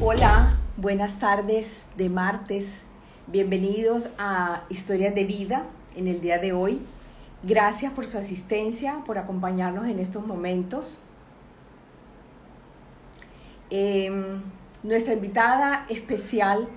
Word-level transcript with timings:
Hola, 0.00 0.56
buenas 0.76 1.18
tardes 1.18 1.82
de 1.96 2.08
martes. 2.08 2.84
Bienvenidos 3.26 4.10
a 4.16 4.62
Historias 4.68 5.12
de 5.12 5.24
Vida 5.24 5.64
en 5.96 6.06
el 6.06 6.20
día 6.20 6.38
de 6.38 6.52
hoy. 6.52 6.80
Gracias 7.42 7.92
por 7.92 8.06
su 8.06 8.16
asistencia, 8.16 9.02
por 9.04 9.18
acompañarnos 9.18 9.88
en 9.88 9.98
estos 9.98 10.24
momentos. 10.24 11.02
Em, 13.70 14.40
nuestra 14.84 15.14
invitada 15.14 15.84
especial 15.88 16.68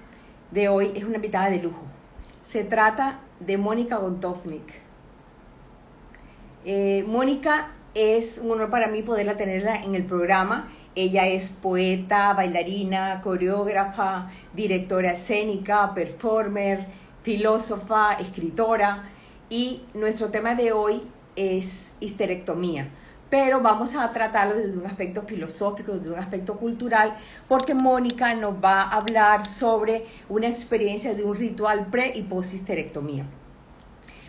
de 0.50 0.70
hoy 0.70 0.92
es 0.96 1.04
una 1.04 1.18
invitada 1.18 1.52
de 1.52 1.62
lujo. 1.62 1.84
Se 2.42 2.64
trata 2.64 3.20
de 3.40 3.56
Mónica 3.60 3.98
Gontovnik. 3.98 4.74
Eh, 6.66 7.06
Mónica 7.08 7.68
es 7.94 8.40
un 8.44 8.50
honor 8.50 8.72
para 8.72 8.88
mí 8.88 9.04
poderla 9.04 9.36
tenerla 9.36 9.76
en 9.76 9.94
el 9.94 10.06
programa 10.06 10.72
ella 10.96 11.28
es 11.28 11.50
poeta, 11.50 12.34
bailarina, 12.34 13.21
coreógrafa, 13.21 14.29
directora 14.54 15.14
escénica, 15.14 15.93
performer, 15.93 16.88
filósofa, 17.24 18.14
escritora 18.14 19.10
y 19.50 19.84
nuestro 19.93 20.29
tema 20.29 20.56
de 20.56 20.71
hoy 20.71 21.04
es 21.36 21.92
histerectomía. 22.00 22.89
Pero 23.29 23.62
vamos 23.62 23.96
a 23.96 24.12
tratarlo 24.12 24.56
desde 24.56 24.78
un 24.78 24.86
aspecto 24.86 25.21
filosófico, 25.21 25.93
desde 25.93 26.12
un 26.12 26.20
aspecto 26.20 26.57
cultural, 26.57 27.18
porque 27.48 27.73
Mónica 27.73 28.34
nos 28.34 28.62
va 28.62 28.82
a 28.82 28.98
hablar 28.98 29.46
sobre 29.46 30.06
una 30.28 30.48
experiencia 30.48 31.14
de 31.14 31.23
un 31.23 31.36
ritual 31.36 31.86
pre 31.86 32.12
y 32.14 32.23
post 32.23 32.53
histerectomía. 32.53 33.26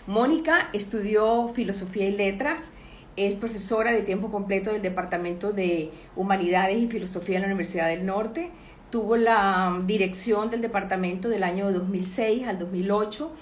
Mónica 0.06 0.68
estudió 0.72 1.48
filosofía 1.48 2.08
y 2.08 2.16
letras 2.16 2.70
es 3.16 3.34
profesora 3.34 3.92
de 3.92 4.02
tiempo 4.02 4.30
completo 4.30 4.72
del 4.72 4.82
Departamento 4.82 5.52
de 5.52 5.90
Humanidades 6.16 6.78
y 6.78 6.88
Filosofía 6.88 7.36
en 7.36 7.42
la 7.42 7.48
Universidad 7.48 7.88
del 7.88 8.06
Norte. 8.06 8.50
Tuvo 8.90 9.16
la 9.16 9.80
dirección 9.84 10.50
del 10.50 10.62
departamento 10.62 11.28
del 11.28 11.42
año 11.42 11.70
2006 11.72 12.46
al 12.46 12.58
2008. 12.58 13.32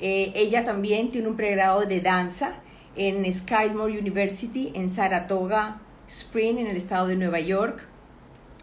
Eh, 0.00 0.32
ella 0.34 0.64
también 0.64 1.10
tiene 1.10 1.28
un 1.28 1.36
pregrado 1.36 1.86
de 1.86 2.00
danza 2.00 2.54
en 2.96 3.30
Skidmore 3.32 3.98
University 3.98 4.72
en 4.74 4.88
Saratoga 4.88 5.80
Spring, 6.06 6.58
en 6.58 6.66
el 6.66 6.76
estado 6.76 7.08
de 7.08 7.16
Nueva 7.16 7.40
York. 7.40 7.86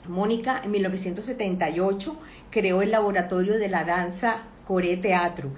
Mónica, 0.08 0.61
en 0.64 0.72
1978, 0.72 2.17
creó 2.50 2.81
el 2.81 2.92
laboratorio 2.92 3.58
de 3.58 3.70
la 3.70 3.83
danza 3.83 4.44
Core 4.66 4.98
Teatro 4.98 5.50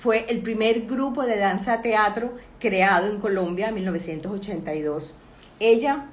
fue 0.00 0.24
el 0.30 0.40
primer 0.40 0.86
grupo 0.86 1.24
de 1.24 1.36
danza 1.36 1.82
teatro 1.82 2.32
creado 2.58 3.10
en 3.10 3.20
Colombia 3.20 3.68
en 3.68 3.74
1982. 3.74 5.18
Ella 5.60 6.06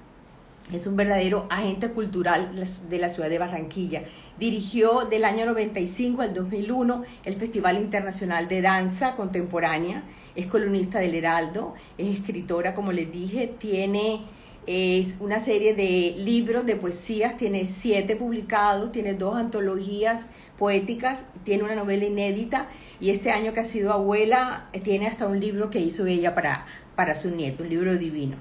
es 0.73 0.87
un 0.87 0.97
verdadero 0.97 1.47
agente 1.49 1.91
cultural 1.91 2.51
de 2.89 2.97
la 2.99 3.07
ciudad 3.07 3.29
de 3.29 3.39
Barranquilla. 3.39 4.03
Dirigió 4.37 5.05
del 5.05 5.23
año 5.23 5.45
95 5.45 6.21
al 6.21 6.33
2001 6.33 7.03
el 7.23 7.35
Festival 7.35 7.77
Internacional 7.77 8.49
de 8.49 8.61
Danza 8.61 9.15
Contemporánea. 9.15 10.03
Es 10.35 10.47
columnista 10.47 10.99
del 10.99 11.15
Heraldo, 11.15 11.73
es 11.97 12.13
escritora, 12.13 12.75
como 12.75 12.91
les 12.91 13.09
dije, 13.09 13.53
tiene 13.57 14.25
es 14.65 15.15
una 15.21 15.39
serie 15.39 15.73
de 15.73 16.13
libros 16.17 16.65
de 16.65 16.75
poesías, 16.75 17.37
tiene 17.37 17.63
siete 17.65 18.17
publicados, 18.17 18.91
tiene 18.91 19.13
dos 19.13 19.37
antologías 19.37 20.27
poéticas, 20.59 21.23
tiene 21.45 21.63
una 21.63 21.75
novela 21.75 22.03
inédita 22.03 22.67
y 22.99 23.09
este 23.09 23.31
año 23.31 23.53
que 23.53 23.59
ha 23.59 23.65
sido 23.65 23.93
abuela 23.93 24.67
eh, 24.73 24.79
tiene 24.79 25.07
hasta 25.07 25.27
un 25.27 25.39
libro 25.39 25.69
que 25.69 25.79
hizo 25.79 26.05
ella 26.05 26.33
para, 26.35 26.65
para 26.95 27.15
su 27.15 27.31
nieto, 27.31 27.63
un 27.63 27.69
libro 27.69 27.95
divino. 27.95 28.37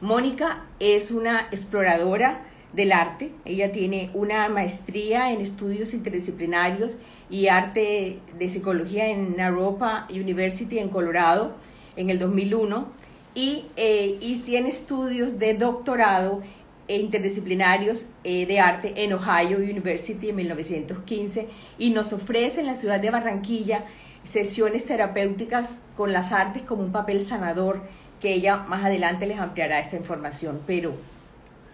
Mónica 0.00 0.64
es 0.80 1.10
una 1.10 1.48
exploradora 1.50 2.42
del 2.72 2.92
arte, 2.92 3.32
ella 3.44 3.70
tiene 3.70 4.10
una 4.14 4.48
maestría 4.48 5.32
en 5.32 5.40
estudios 5.40 5.92
interdisciplinarios 5.92 6.96
y 7.28 7.48
arte 7.48 8.18
de 8.38 8.48
psicología 8.48 9.08
en 9.08 9.36
Naropa 9.36 10.06
University 10.10 10.78
en 10.78 10.88
Colorado 10.88 11.54
en 11.96 12.10
el 12.10 12.18
2001 12.18 12.86
y, 13.34 13.66
eh, 13.76 14.18
y 14.20 14.40
tiene 14.40 14.70
estudios 14.70 15.38
de 15.38 15.54
doctorado 15.54 16.42
interdisciplinarios 16.88 18.06
eh, 18.24 18.46
de 18.46 18.60
arte 18.60 19.04
en 19.04 19.12
Ohio 19.12 19.58
University 19.58 20.30
en 20.30 20.36
1915 20.36 21.48
y 21.78 21.90
nos 21.90 22.12
ofrece 22.12 22.60
en 22.60 22.66
la 22.66 22.74
ciudad 22.74 23.00
de 23.00 23.10
Barranquilla 23.10 23.84
sesiones 24.24 24.84
terapéuticas 24.84 25.78
con 25.96 26.12
las 26.12 26.32
artes 26.32 26.62
como 26.62 26.82
un 26.82 26.92
papel 26.92 27.20
sanador 27.22 27.82
que 28.20 28.34
ella 28.34 28.58
más 28.68 28.84
adelante 28.84 29.26
les 29.26 29.40
ampliará 29.40 29.80
esta 29.80 29.96
información, 29.96 30.60
pero 30.66 30.94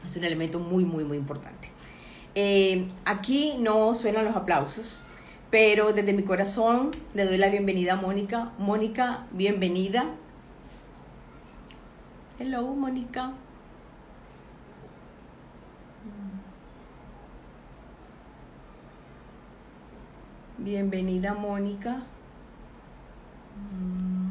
es 0.05 0.17
un 0.17 0.25
elemento 0.25 0.59
muy, 0.59 0.85
muy, 0.85 1.05
muy 1.05 1.19
importante. 1.19 1.69
Eh, 2.35 2.87
aquí 3.05 3.57
no 3.59 3.95
suenan 3.95 4.25
los 4.25 4.37
aplausos, 4.37 5.01
pero 5.51 5.93
desde 5.93 6.13
mi 6.13 6.23
corazón 6.23 6.91
le 7.15 7.25
doy 7.25 7.37
la 7.37 7.51
bienvenida 7.51 7.95
a 7.95 7.97
Mónica. 7.97 8.53
Mónica, 8.59 9.27
bienvenida. 9.33 10.07
Hello, 12.39 12.63
Mónica. 12.75 13.33
Bienvenida 20.59 21.35
Mónica. 21.35 22.03
Mm. 23.73 24.31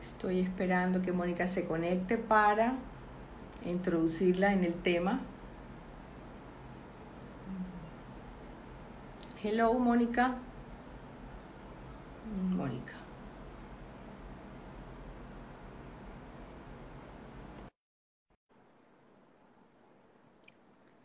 Estoy 0.00 0.38
esperando 0.38 1.02
que 1.02 1.10
Mónica 1.10 1.48
se 1.48 1.66
conecte 1.66 2.16
para 2.16 2.74
introducirla 3.64 4.52
en 4.52 4.62
el 4.62 4.74
tema. 4.74 5.18
Hello 9.42 9.76
Mónica. 9.80 10.36
Mónica. 12.50 13.01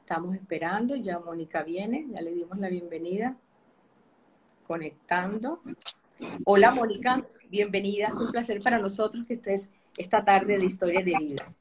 Estamos 0.09 0.35
esperando, 0.35 0.95
ya 0.95 1.19
Mónica 1.19 1.63
viene, 1.63 2.07
ya 2.09 2.21
le 2.21 2.31
dimos 2.31 2.57
la 2.59 2.69
bienvenida. 2.69 3.35
Conectando. 4.65 5.59
Hola 6.45 6.71
Mónica, 6.71 7.25
bienvenida, 7.49 8.07
es 8.07 8.15
un 8.15 8.31
placer 8.31 8.61
para 8.61 8.79
nosotros 8.79 9.25
que 9.25 9.33
estés 9.33 9.69
esta 9.97 10.23
tarde 10.23 10.57
de 10.57 10.63
Historia 10.63 11.03
de 11.03 11.13
Vida. 11.19 11.53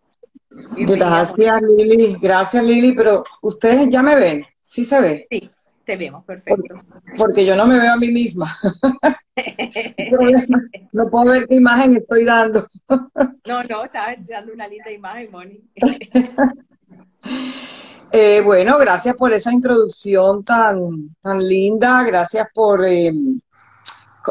gracias 0.78 1.60
Lili, 1.60 2.16
gracias 2.22 2.62
Lili, 2.62 2.94
pero 2.94 3.24
ustedes 3.42 3.88
ya 3.90 4.00
me 4.00 4.14
ven, 4.14 4.46
¿sí 4.62 4.84
se 4.84 5.00
ve? 5.00 5.26
Sí, 5.28 5.50
te 5.84 5.96
vemos, 5.96 6.24
perfecto. 6.24 6.80
Porque, 7.18 7.44
yo 7.44 7.56
no 7.56 7.66
me 7.66 7.80
veo 7.80 7.94
a 7.94 7.96
mí 7.96 8.12
misma. 8.12 8.56
no 10.92 11.10
puedo 11.10 11.32
ver 11.32 11.48
qué 11.48 11.56
imagen 11.56 11.96
estoy 11.96 12.24
dando. 12.24 12.64
no, 12.88 13.64
no, 13.64 13.84
estaba 13.86 14.14
dando 14.28 14.52
una 14.52 14.68
linda 14.68 14.92
imagen, 14.92 15.32
Mónica. 15.32 15.64
Eh, 18.12 18.40
bueno, 18.40 18.78
gracias 18.78 19.16
por 19.16 19.32
esa 19.32 19.52
introducción 19.52 20.44
tan, 20.44 21.16
tan 21.20 21.38
linda, 21.38 22.04
gracias 22.04 22.48
por 22.54 22.84
eh, 22.84 23.12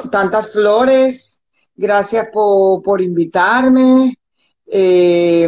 tantas 0.09 0.51
flores, 0.51 1.41
gracias 1.75 2.27
por, 2.31 3.01
invitarme. 3.01 4.17
Eh, 4.65 5.47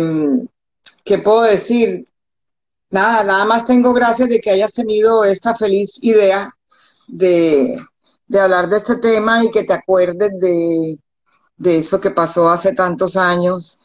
¿Qué 1.05 1.19
puedo 1.19 1.43
decir? 1.43 2.05
Nada, 2.89 3.23
nada 3.23 3.45
más 3.45 3.65
tengo 3.65 3.93
gracias 3.93 4.29
de 4.29 4.39
que 4.39 4.51
hayas 4.51 4.73
tenido 4.73 5.23
esta 5.23 5.55
feliz 5.55 5.97
idea 6.01 6.53
de, 7.07 7.77
hablar 8.39 8.69
de 8.69 8.77
este 8.77 8.97
tema 8.97 9.43
y 9.43 9.51
que 9.51 9.63
te 9.63 9.73
acuerdes 9.73 10.31
de, 10.39 10.99
de 11.57 11.77
eso 11.77 11.99
que 12.01 12.11
pasó 12.11 12.49
hace 12.49 12.73
tantos 12.73 13.15
años 13.15 13.79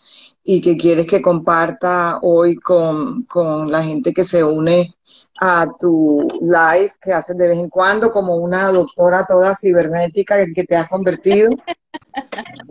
y 0.45 0.61
que 0.61 0.77
quieres 0.77 1.07
que 1.07 1.23
comparta 1.23 2.19
hoy 2.23 2.57
con, 2.57 3.27
la 3.71 3.83
gente 3.83 4.13
que 4.13 4.25
se 4.25 4.43
une 4.43 4.95
a 5.41 5.67
tu 5.79 6.27
live 6.41 6.93
que 7.01 7.13
haces 7.13 7.37
de 7.37 7.49
vez 7.49 7.59
en 7.59 7.69
cuando 7.69 8.11
como 8.11 8.37
una 8.37 8.71
doctora 8.71 9.25
toda 9.27 9.55
cibernética 9.55 10.41
en 10.41 10.53
que 10.53 10.65
te 10.65 10.77
has 10.77 10.89
convertido. 10.89 11.51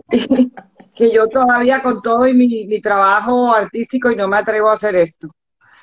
que 0.94 1.10
yo 1.10 1.26
todavía 1.28 1.82
con 1.82 2.02
todo 2.02 2.26
y 2.26 2.34
mi, 2.34 2.66
mi 2.66 2.80
trabajo 2.82 3.52
artístico 3.54 4.10
y 4.10 4.16
no 4.16 4.28
me 4.28 4.36
atrevo 4.36 4.68
a 4.68 4.74
hacer 4.74 4.94
esto. 4.94 5.28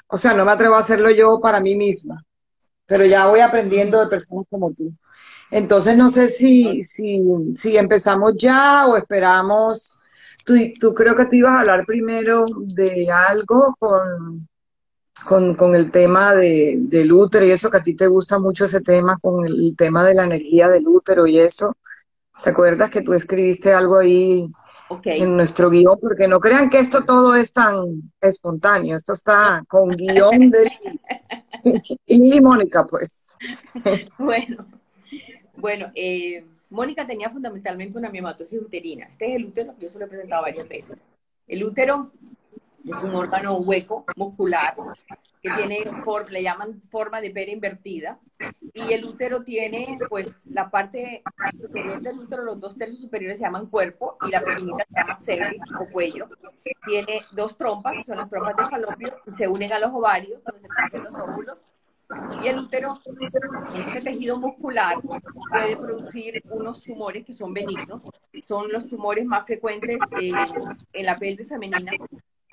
O 0.08 0.18
sea, 0.18 0.34
no 0.34 0.46
me 0.46 0.52
atrevo 0.52 0.76
a 0.76 0.80
hacerlo 0.80 1.10
yo 1.10 1.40
para 1.40 1.60
mí 1.60 1.76
misma, 1.76 2.24
pero 2.86 3.06
ya 3.06 3.28
voy 3.28 3.40
aprendiendo 3.40 4.00
de 4.00 4.08
personas 4.08 4.46
como 4.50 4.72
tú. 4.74 4.94
Entonces 5.52 5.98
no 5.98 6.10
sé 6.10 6.30
si, 6.30 6.84
si, 6.84 7.22
si 7.56 7.78
empezamos 7.78 8.36
ya 8.38 8.86
o 8.88 8.98
esperamos 8.98 9.99
Tú, 10.80 10.94
creo 10.94 11.16
que 11.16 11.26
tú 11.26 11.36
ibas 11.36 11.54
a 11.54 11.60
hablar 11.60 11.86
primero 11.86 12.46
de 12.58 13.12
algo 13.12 13.76
con, 13.78 14.48
con, 15.56 15.76
el 15.76 15.92
tema 15.92 16.34
de, 16.34 16.78
del 16.80 17.12
útero 17.12 17.46
y 17.46 17.52
eso, 17.52 17.70
que 17.70 17.78
a 17.78 17.84
ti 17.84 17.96
te 17.96 18.08
gusta 18.08 18.40
mucho 18.40 18.66
ese 18.66 18.82
tema, 18.82 19.18
con 19.22 19.46
el 19.46 19.76
tema 19.78 20.04
de 20.04 20.16
la 20.16 20.24
energía 20.24 20.70
del 20.70 20.88
útero 20.88 21.28
y 21.28 21.40
eso. 21.40 21.76
¿Te 22.44 22.50
acuerdas 22.50 22.90
que 22.90 23.02
tú 23.02 23.14
escribiste 23.14 23.74
algo 23.74 24.00
ahí 24.00 24.50
en 25.06 25.36
nuestro 25.36 25.70
guion? 25.70 26.00
Porque 26.00 26.28
no 26.28 26.40
crean 26.40 26.70
que 26.70 26.80
esto 26.80 27.04
todo 27.04 27.36
es 27.36 27.52
tan 27.52 28.12
espontáneo, 28.22 28.96
esto 28.96 29.14
está 29.14 29.64
con 29.68 29.90
guion 29.90 30.50
de... 30.50 30.72
y 32.06 32.42
Mónica, 32.42 32.86
pues. 32.86 33.36
bueno, 34.18 34.66
bueno, 35.58 35.92
eh, 35.96 36.46
Mónica 36.70 37.06
tenía 37.06 37.30
fundamentalmente 37.30 37.98
una 37.98 38.10
miomatosis 38.10 38.62
uterina. 38.62 39.08
Este 39.08 39.30
es 39.30 39.36
el 39.36 39.46
útero 39.46 39.76
yo 39.80 39.90
se 39.90 40.00
lo 40.00 40.06
he 40.06 40.08
presentado 40.08 40.44
varias 40.44 40.68
veces. 40.68 41.10
El 41.48 41.64
útero 41.64 42.12
es 42.86 43.04
un 43.04 43.16
órgano 43.16 43.58
hueco, 43.58 44.06
muscular, 44.16 44.76
que 45.42 45.50
tiene, 45.52 45.80
le 46.30 46.44
llaman 46.44 46.82
forma 46.90 47.22
de 47.22 47.32
pera 47.32 47.52
invertida, 47.52 48.20
y 48.74 48.94
el 48.94 49.06
útero 49.06 49.44
tiene, 49.44 49.98
pues, 50.10 50.46
la 50.48 50.70
parte 50.70 51.24
superior 51.60 52.02
del 52.02 52.20
útero, 52.20 52.44
los 52.44 52.60
dos 52.60 52.78
tercios 52.78 53.02
superiores 53.02 53.38
se 53.38 53.46
llaman 53.46 53.68
cuerpo, 53.68 54.18
y 54.28 54.32
la 54.32 54.42
pequeñita 54.42 54.86
se 54.86 54.96
llama 55.00 55.20
cervix 55.20 55.72
o 55.80 55.92
cuello. 55.92 56.30
Tiene 56.86 57.22
dos 57.32 57.58
trompas, 57.58 57.94
que 57.94 58.04
son 58.04 58.18
las 58.18 58.30
trompas 58.30 58.56
de 58.58 58.70
falopio, 58.70 59.08
y 59.26 59.32
se 59.32 59.48
unen 59.48 59.74
a 59.74 59.80
los 59.80 59.92
ovarios, 59.92 60.44
donde 60.44 60.62
se 60.62 60.68
producen 60.68 61.04
los 61.04 61.16
óvulos, 61.16 61.66
y 62.42 62.48
el 62.48 62.60
útero, 62.60 63.00
ese 63.88 64.02
tejido 64.02 64.38
muscular, 64.38 64.98
puede 65.02 65.78
producir 65.78 66.42
unos 66.50 66.84
tumores 66.84 67.26
que 67.26 67.34
son 67.34 67.54
benignos. 67.54 68.10
Son 68.42 68.72
los 68.72 68.88
tumores 68.88 69.26
más 69.26 69.46
frecuentes 69.46 70.00
eh, 70.20 70.32
en 70.94 71.06
la 71.06 71.20
pelvis 71.20 71.50
femenina. 71.50 71.92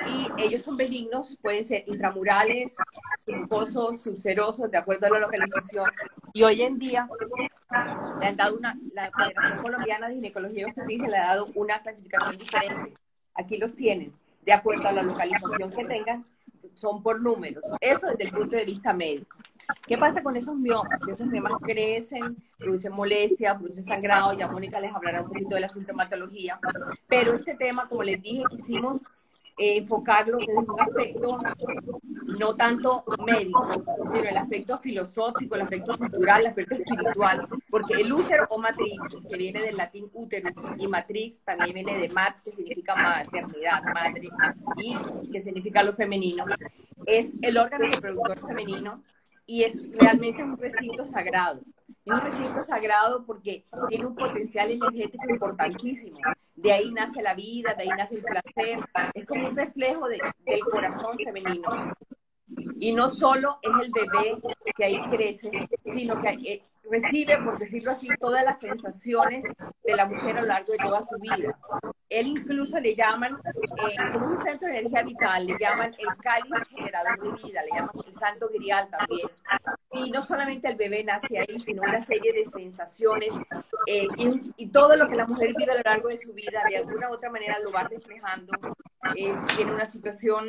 Y 0.06 0.42
ellos 0.42 0.62
son 0.62 0.76
benignos, 0.76 1.38
pueden 1.40 1.64
ser 1.64 1.84
intramurales, 1.86 2.76
subcosos, 3.24 4.02
subserosos, 4.02 4.70
de 4.70 4.76
acuerdo 4.76 5.06
a 5.06 5.10
la 5.10 5.20
localización. 5.20 5.90
Y 6.34 6.42
hoy 6.42 6.62
en 6.62 6.78
día 6.78 7.08
le 8.20 8.26
han 8.26 8.36
dado 8.36 8.58
una, 8.58 8.78
la 8.92 9.10
Federación 9.10 9.62
Colombiana 9.62 10.08
de 10.08 10.16
Ginecología 10.16 10.60
y 10.60 10.64
Obstetricia 10.64 11.08
le 11.08 11.16
ha 11.16 11.26
dado 11.28 11.48
una 11.54 11.80
clasificación 11.80 12.36
diferente. 12.36 12.94
Aquí 13.34 13.56
los 13.56 13.74
tienen, 13.74 14.12
de 14.44 14.52
acuerdo 14.52 14.86
a 14.86 14.92
la 14.92 15.02
localización 15.02 15.70
que 15.70 15.84
tengan, 15.86 16.26
son 16.76 17.02
por 17.02 17.20
números. 17.20 17.64
Eso 17.80 18.06
desde 18.08 18.24
el 18.24 18.30
punto 18.30 18.56
de 18.56 18.64
vista 18.64 18.92
médico. 18.92 19.36
¿Qué 19.86 19.98
pasa 19.98 20.22
con 20.22 20.36
esos 20.36 20.54
miomas? 20.56 21.00
Esos 21.08 21.26
miomas 21.26 21.54
crecen, 21.60 22.36
producen 22.56 22.92
molestia, 22.92 23.58
producen 23.58 23.82
sangrado, 23.82 24.32
ya 24.34 24.46
Mónica 24.46 24.78
les 24.78 24.94
hablará 24.94 25.22
un 25.22 25.28
poquito 25.28 25.56
de 25.56 25.62
la 25.62 25.68
sintomatología, 25.68 26.60
pero 27.08 27.34
este 27.34 27.56
tema, 27.56 27.88
como 27.88 28.04
les 28.04 28.22
dije, 28.22 28.44
quisimos 28.48 29.02
eh, 29.58 29.78
enfocarlo 29.78 30.38
desde 30.38 30.56
un 30.56 30.80
aspecto 30.80 31.38
no 32.38 32.54
tanto 32.54 33.04
médico, 33.24 33.84
sino 34.06 34.28
el 34.28 34.36
aspecto 34.36 34.78
filosófico, 34.78 35.54
el 35.54 35.62
aspecto 35.62 35.96
cultural, 35.96 36.42
el 36.42 36.46
aspecto 36.48 36.74
espiritual, 36.74 37.48
porque 37.70 37.94
el 37.94 38.12
útero 38.12 38.46
o 38.50 38.58
matriz, 38.58 38.98
que 39.28 39.36
viene 39.36 39.62
del 39.62 39.76
latín 39.76 40.10
úterus, 40.12 40.52
y 40.76 40.86
matriz 40.86 41.42
también 41.42 41.74
viene 41.74 41.98
de 41.98 42.08
mat, 42.10 42.36
que 42.44 42.52
significa 42.52 42.94
maternidad, 42.94 43.82
madre, 43.94 44.28
y 44.76 45.30
que 45.30 45.40
significa 45.40 45.82
lo 45.82 45.94
femenino, 45.94 46.44
es 47.06 47.32
el 47.40 47.56
órgano 47.56 47.86
reproductor 47.86 48.40
femenino 48.46 49.02
y 49.46 49.62
es 49.62 49.82
realmente 49.92 50.42
un 50.42 50.58
recinto 50.58 51.06
sagrado. 51.06 51.60
Es 51.88 52.12
un 52.12 52.20
recinto 52.20 52.62
sagrado 52.62 53.24
porque 53.24 53.64
tiene 53.88 54.06
un 54.06 54.14
potencial 54.14 54.70
energético 54.70 55.24
importantísimo. 55.28 56.18
De 56.54 56.72
ahí 56.72 56.90
nace 56.92 57.22
la 57.22 57.34
vida, 57.34 57.74
de 57.74 57.82
ahí 57.82 57.88
nace 57.96 58.16
el 58.16 58.22
placer. 58.22 58.78
Es 59.14 59.26
como 59.26 59.48
un 59.48 59.56
reflejo 59.56 60.08
de, 60.08 60.20
del 60.44 60.60
corazón 60.70 61.16
femenino. 61.16 61.68
Y 62.78 62.92
no 62.92 63.08
solo 63.08 63.58
es 63.62 63.72
el 63.82 63.92
bebé 63.92 64.40
que 64.76 64.84
ahí 64.84 65.00
crece, 65.10 65.50
sino 65.84 66.20
que 66.20 66.28
eh, 66.28 66.62
recibe, 66.90 67.38
por 67.38 67.58
decirlo 67.58 67.92
así, 67.92 68.08
todas 68.20 68.44
las 68.44 68.60
sensaciones 68.60 69.44
de 69.84 69.96
la 69.96 70.06
mujer 70.06 70.36
a 70.36 70.40
lo 70.42 70.46
largo 70.46 70.72
de 70.72 70.78
toda 70.78 71.02
su 71.02 71.16
vida. 71.18 71.58
Él 72.08 72.28
incluso 72.28 72.78
le 72.78 72.94
llaman, 72.94 73.36
eh, 73.44 74.12
como 74.12 74.26
un 74.26 74.38
centro 74.42 74.68
de 74.68 74.78
energía 74.78 75.02
vital, 75.02 75.46
le 75.46 75.56
llaman 75.58 75.92
el 75.98 76.16
cáliz 76.22 76.68
generador 76.68 77.20
de 77.20 77.46
vida, 77.46 77.62
le 77.62 77.70
llaman 77.76 77.90
el 78.06 78.14
santo 78.14 78.48
grial 78.48 78.88
también. 78.88 79.28
Y 79.92 80.10
no 80.10 80.22
solamente 80.22 80.68
el 80.68 80.76
bebé 80.76 81.02
nace 81.02 81.38
ahí, 81.38 81.58
sino 81.58 81.82
una 81.82 82.00
serie 82.00 82.32
de 82.32 82.44
sensaciones 82.44 83.34
eh, 83.86 84.06
y, 84.56 84.66
todo 84.68 84.96
lo 84.96 85.08
que 85.08 85.16
la 85.16 85.26
mujer 85.26 85.54
vive 85.56 85.72
a 85.72 85.76
lo 85.76 85.82
largo 85.82 86.08
de 86.08 86.16
su 86.16 86.32
vida, 86.32 86.62
de 86.68 86.76
alguna 86.76 87.08
u 87.08 87.14
otra 87.14 87.30
manera 87.30 87.58
lo 87.60 87.72
va 87.72 87.84
reflejando. 87.84 88.52
Eh, 89.16 89.32
si 89.34 89.56
tiene 89.56 89.72
una 89.72 89.86
situación 89.86 90.48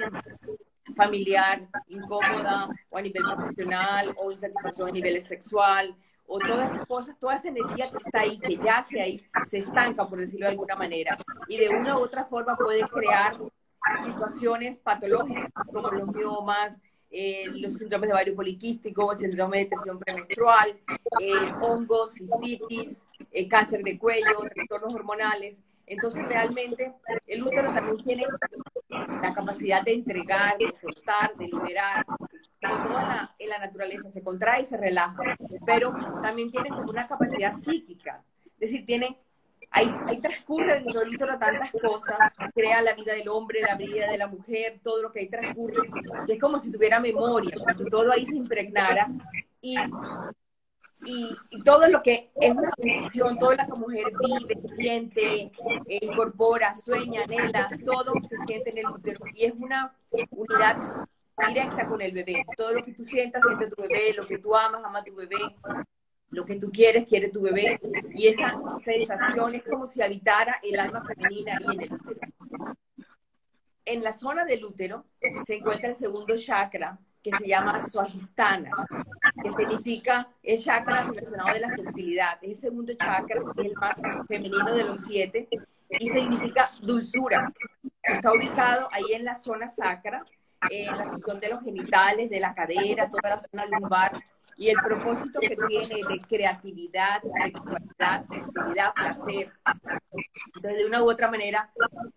familiar 0.96 1.68
incómoda 1.88 2.70
o 2.90 2.98
a 2.98 3.02
nivel 3.02 3.24
profesional 3.24 4.14
o 4.18 4.32
insatisfacción 4.32 4.90
a 4.90 4.92
nivel 4.92 5.22
sexual 5.22 5.96
o 6.28 6.40
todas 6.40 6.74
esas 6.74 6.86
cosas, 6.86 7.18
toda 7.20 7.36
esa 7.36 7.48
energía 7.48 7.90
que 7.90 7.98
está 7.98 8.20
ahí, 8.20 8.38
que 8.38 8.58
yace 8.58 9.02
ahí, 9.02 9.26
se 9.50 9.60
estanca, 9.60 10.08
por 10.08 10.20
decirlo 10.20 10.46
de 10.46 10.52
alguna 10.52 10.76
manera, 10.76 11.18
y 11.48 11.58
de 11.58 11.70
una 11.70 11.98
u 11.98 12.02
otra 12.02 12.26
forma 12.26 12.56
puede 12.58 12.82
crear 12.82 13.34
situaciones 14.04 14.78
patológicas 14.78 15.52
como 15.72 15.88
los 15.90 16.16
miomas, 16.16 16.80
eh, 17.10 17.46
los 17.56 17.76
síndromes 17.76 18.10
de 18.10 18.14
ovario 18.14 18.36
poliquístico, 18.36 19.14
el 19.14 19.18
síndrome 19.18 19.60
de 19.60 19.66
tensión 19.68 19.98
premenstrual, 19.98 20.78
eh, 21.22 21.52
hongos, 21.62 22.16
cistitis, 22.16 23.06
eh, 23.32 23.48
cáncer 23.48 23.82
de 23.84 23.98
cuello, 23.98 24.40
trastornos 24.54 24.94
hormonales. 24.94 25.62
Entonces, 25.86 26.28
realmente, 26.28 26.94
el 27.28 27.44
útero 27.44 27.74
también 27.74 28.04
tiene 28.04 28.26
la 29.22 29.34
capacidad 29.34 29.82
de 29.84 29.94
entregar, 29.94 30.58
de 30.58 30.70
soltar, 30.74 31.34
de 31.38 31.46
liberar, 31.46 32.06
toda 32.60 33.36
en 33.38 33.50
la 33.50 33.60
naturaleza 33.60 34.12
se 34.12 34.24
contrae 34.24 34.62
y 34.62 34.66
se 34.66 34.78
relaja, 34.78 35.22
pero 35.66 35.94
también 36.22 36.52
tiene 36.52 36.70
como 36.70 36.90
una 36.90 37.08
capacidad 37.08 37.54
psíquica, 37.54 38.24
es 38.46 38.60
decir, 38.60 38.86
tiene, 38.86 39.18
ahí, 39.72 39.90
ahí 40.08 40.20
transcurre 40.20 40.82
dentro 40.82 41.02
del 41.02 41.18
tantas 41.18 41.72
cosas, 41.72 42.34
crea 42.54 42.82
la 42.82 42.94
vida 42.94 43.14
del 43.14 43.30
hombre, 43.30 43.62
la 43.62 43.76
vida 43.76 44.10
de 44.10 44.18
la 44.18 44.28
mujer, 44.28 44.80
todo 44.82 45.02
lo 45.02 45.12
que 45.12 45.20
ahí 45.20 45.30
transcurre, 45.30 45.90
que 46.26 46.34
es 46.34 46.40
como 46.40 46.58
si 46.60 46.72
tuviera 46.72 47.00
memoria, 47.00 47.56
como 47.58 47.74
si 47.74 47.86
todo 47.86 48.12
ahí 48.12 48.26
se 48.26 48.36
impregnara 48.36 49.08
y 49.62 49.76
y, 51.06 51.64
todo 51.64 51.88
lo 51.90 52.02
que 52.02 52.32
es 52.36 52.52
una 52.52 52.72
sensación, 52.72 53.38
todo 53.38 53.52
lo 53.52 53.58
que 53.58 53.70
la 53.70 53.76
mujer 53.76 54.06
vive, 54.20 54.68
siente, 54.70 55.52
eh, 55.88 56.00
incorpora, 56.02 56.74
sueña, 56.74 57.24
anhela, 57.24 57.70
todo 57.86 58.14
se 58.28 58.38
siente 58.48 58.72
en 58.72 58.80
el 58.80 58.88
útero 58.88 59.20
y 59.34 59.46
es 59.46 59.54
una 59.54 59.94
unidad 60.32 60.78
directa 61.48 61.88
con 61.88 62.02
el 62.02 62.12
bebé. 62.12 62.46
Todo 62.56 62.74
lo 62.74 62.84
que 62.84 62.94
tú 62.94 63.04
sientas, 63.04 63.44
siente 63.44 63.70
tu 63.70 63.82
bebé, 63.82 64.14
lo 64.14 64.26
que 64.26 64.40
tú 64.40 64.56
amas, 64.56 64.82
ama 64.84 65.04
tu 65.04 65.16
bebé, 65.16 65.38
lo 66.30 66.46
que 66.46 66.56
tú 66.56 66.72
quieres, 66.72 67.08
quiere 67.08 67.30
tu 67.30 67.42
bebé. 67.42 67.80
Y 68.14 68.28
esa 68.28 68.60
sensación 68.80 69.56
es 69.56 69.64
como 69.64 69.86
si 69.86 70.02
habitara 70.02 70.60
el 70.64 70.80
alma 70.80 71.04
femenina 71.06 71.58
ahí 71.58 71.76
en 71.76 71.82
el 71.82 71.94
útero. 71.94 72.20
En 73.86 74.04
la 74.04 74.14
zona 74.14 74.44
del 74.44 74.66
útero 74.66 75.06
se 75.46 75.56
encuentra 75.56 75.90
el 75.90 75.96
segundo 75.96 76.36
chakra, 76.38 77.00
que 77.24 77.32
se 77.32 77.48
llama 77.48 77.86
Swahistana, 77.86 78.72
que 79.42 79.52
significa 79.52 80.30
el 80.44 80.60
chakra 80.60 81.04
relacionado 81.04 81.54
de 81.54 81.60
la 81.60 81.70
fertilidad. 81.70 82.38
Es 82.42 82.52
el 82.52 82.58
segundo 82.58 82.94
chakra, 82.94 83.42
es 83.58 83.66
el 83.66 83.74
más 83.76 84.02
femenino 84.28 84.74
de 84.74 84.84
los 84.84 85.02
siete, 85.02 85.48
y 85.90 86.10
significa 86.10 86.72
dulzura. 86.82 87.52
Está 88.02 88.34
ubicado 88.34 88.90
ahí 88.92 89.14
en 89.14 89.26
la 89.26 89.36
zona 89.36 89.70
sacra, 89.70 90.26
en 90.70 90.98
la 90.98 91.06
región 91.06 91.40
de 91.40 91.50
los 91.50 91.64
genitales, 91.64 92.30
de 92.30 92.40
la 92.40 92.54
cadera, 92.54 93.10
toda 93.10 93.30
la 93.30 93.38
zona 93.38 93.66
lumbar, 93.66 94.12
y 94.58 94.70
el 94.70 94.78
propósito 94.84 95.40
que 95.40 95.56
tiene 95.68 96.02
de 96.08 96.20
creatividad, 96.28 97.22
sexualidad, 97.44 98.26
fertilidad, 98.26 98.94
placer. 98.94 99.52
Entonces, 100.56 100.80
de 100.80 100.86
una 100.86 101.04
u 101.04 101.10
otra 101.10 101.30
manera, 101.30 101.72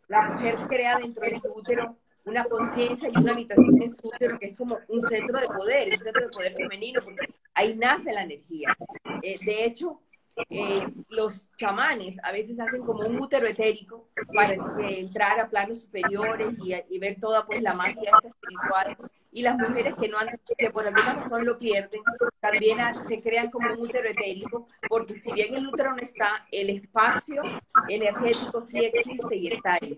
la 0.08 0.22
mujer 0.22 0.56
crea 0.66 0.98
dentro 0.98 1.22
de 1.24 1.38
su 1.38 1.52
útero 1.52 1.96
una 2.24 2.44
conciencia 2.44 3.08
y 3.08 3.18
una 3.18 3.32
habitación 3.32 3.82
en 3.82 3.90
su 3.90 4.08
útero 4.08 4.38
que 4.38 4.46
es 4.46 4.56
como 4.56 4.78
un 4.88 5.00
centro 5.00 5.40
de 5.40 5.46
poder, 5.46 5.88
un 5.92 5.98
centro 5.98 6.26
de 6.26 6.32
poder 6.32 6.54
femenino, 6.54 7.00
porque 7.02 7.28
ahí 7.54 7.74
nace 7.76 8.12
la 8.12 8.22
energía. 8.22 8.76
Eh, 9.22 9.38
de 9.44 9.64
hecho, 9.64 10.00
eh, 10.48 10.86
los 11.08 11.50
chamanes 11.56 12.18
a 12.22 12.32
veces 12.32 12.58
hacen 12.60 12.82
como 12.82 13.06
un 13.06 13.20
útero 13.20 13.46
etérico 13.46 14.08
para 14.34 14.54
entrar 14.88 15.40
a 15.40 15.48
planos 15.48 15.82
superiores 15.82 16.54
y, 16.58 16.98
ver 16.98 17.18
toda 17.20 17.44
pues 17.46 17.62
la 17.62 17.74
magia 17.74 18.12
espiritual. 18.22 18.96
Y 19.32 19.42
las 19.42 19.56
mujeres 19.56 19.94
que 19.94 20.08
no 20.08 20.18
han, 20.18 20.28
que 20.58 20.70
por 20.70 20.86
alguna 20.86 21.14
razón 21.14 21.44
lo 21.44 21.56
pierden, 21.56 22.00
también 22.40 22.78
se 23.02 23.22
crean 23.22 23.48
como 23.48 23.72
un 23.72 23.80
útero 23.80 24.08
etérico, 24.08 24.66
porque 24.88 25.14
si 25.14 25.32
bien 25.32 25.54
el 25.54 25.68
útero 25.68 25.94
no 25.94 26.02
está, 26.02 26.40
el 26.50 26.70
espacio 26.70 27.42
energético 27.88 28.60
sí 28.60 28.84
existe 28.84 29.36
y 29.36 29.52
está 29.52 29.78
ahí. 29.80 29.96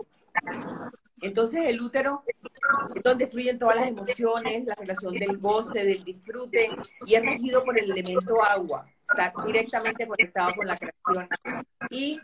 Entonces 1.23 1.61
el 1.65 1.81
útero 1.81 2.23
es 2.95 3.03
donde 3.03 3.27
fluyen 3.27 3.59
todas 3.59 3.77
las 3.77 3.89
emociones, 3.89 4.67
la 4.67 4.75
relación 4.75 5.15
del 5.15 5.39
goce, 5.39 5.85
del 5.85 6.05
disfrute, 6.05 6.71
y 7.07 7.15
es 7.15 7.23
regido 7.23 7.65
por 7.65 7.79
el 7.79 7.91
elemento 7.91 8.43
agua 8.43 8.87
está 9.13 9.33
directamente 9.47 10.07
conectado 10.07 10.55
con 10.55 10.67
la 10.67 10.77
creación. 10.77 11.29
Y 11.91 12.21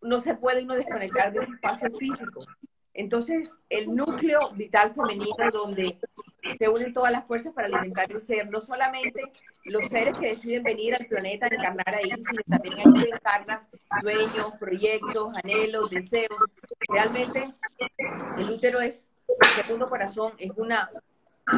no 0.00 0.18
se 0.18 0.34
puede 0.34 0.62
uno 0.62 0.74
desconectar 0.74 1.32
de 1.32 1.40
ese 1.40 1.52
espacio 1.52 1.90
físico. 1.94 2.44
Entonces, 2.92 3.58
el 3.68 3.94
núcleo 3.94 4.50
vital 4.52 4.94
femenino 4.94 5.50
donde 5.52 5.98
se 6.58 6.68
unen 6.68 6.92
todas 6.92 7.12
las 7.12 7.26
fuerzas 7.26 7.52
para 7.52 7.68
alimentar 7.68 8.10
el 8.10 8.20
ser, 8.20 8.50
no 8.50 8.60
solamente 8.60 9.22
los 9.64 9.86
seres 9.86 10.16
que 10.18 10.28
deciden 10.28 10.62
venir 10.62 10.94
al 10.94 11.06
planeta 11.06 11.46
a 11.46 11.54
encarnar 11.54 11.94
ahí, 11.94 12.10
sino 12.22 12.42
también 12.48 12.78
hay 12.78 13.02
que 13.02 13.10
encarnas 13.10 13.68
sueños, 14.00 14.54
proyectos, 14.58 15.32
anhelos, 15.42 15.90
deseos. 15.90 16.38
Realmente, 16.88 17.52
el 18.38 18.50
útero 18.50 18.80
es 18.80 19.08
el 19.28 19.64
segundo 19.64 19.88
corazón, 19.88 20.32
es 20.38 20.50
una 20.56 20.90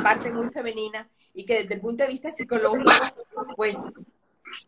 parte 0.03 0.33
muy 0.33 0.51
femenina 0.51 1.09
y 1.35 1.45
que 1.45 1.63
desde 1.63 1.75
el 1.75 1.81
punto 1.81 2.05
de 2.05 2.11
vista 2.11 2.31
psicológico, 2.33 2.93
pues 3.57 3.77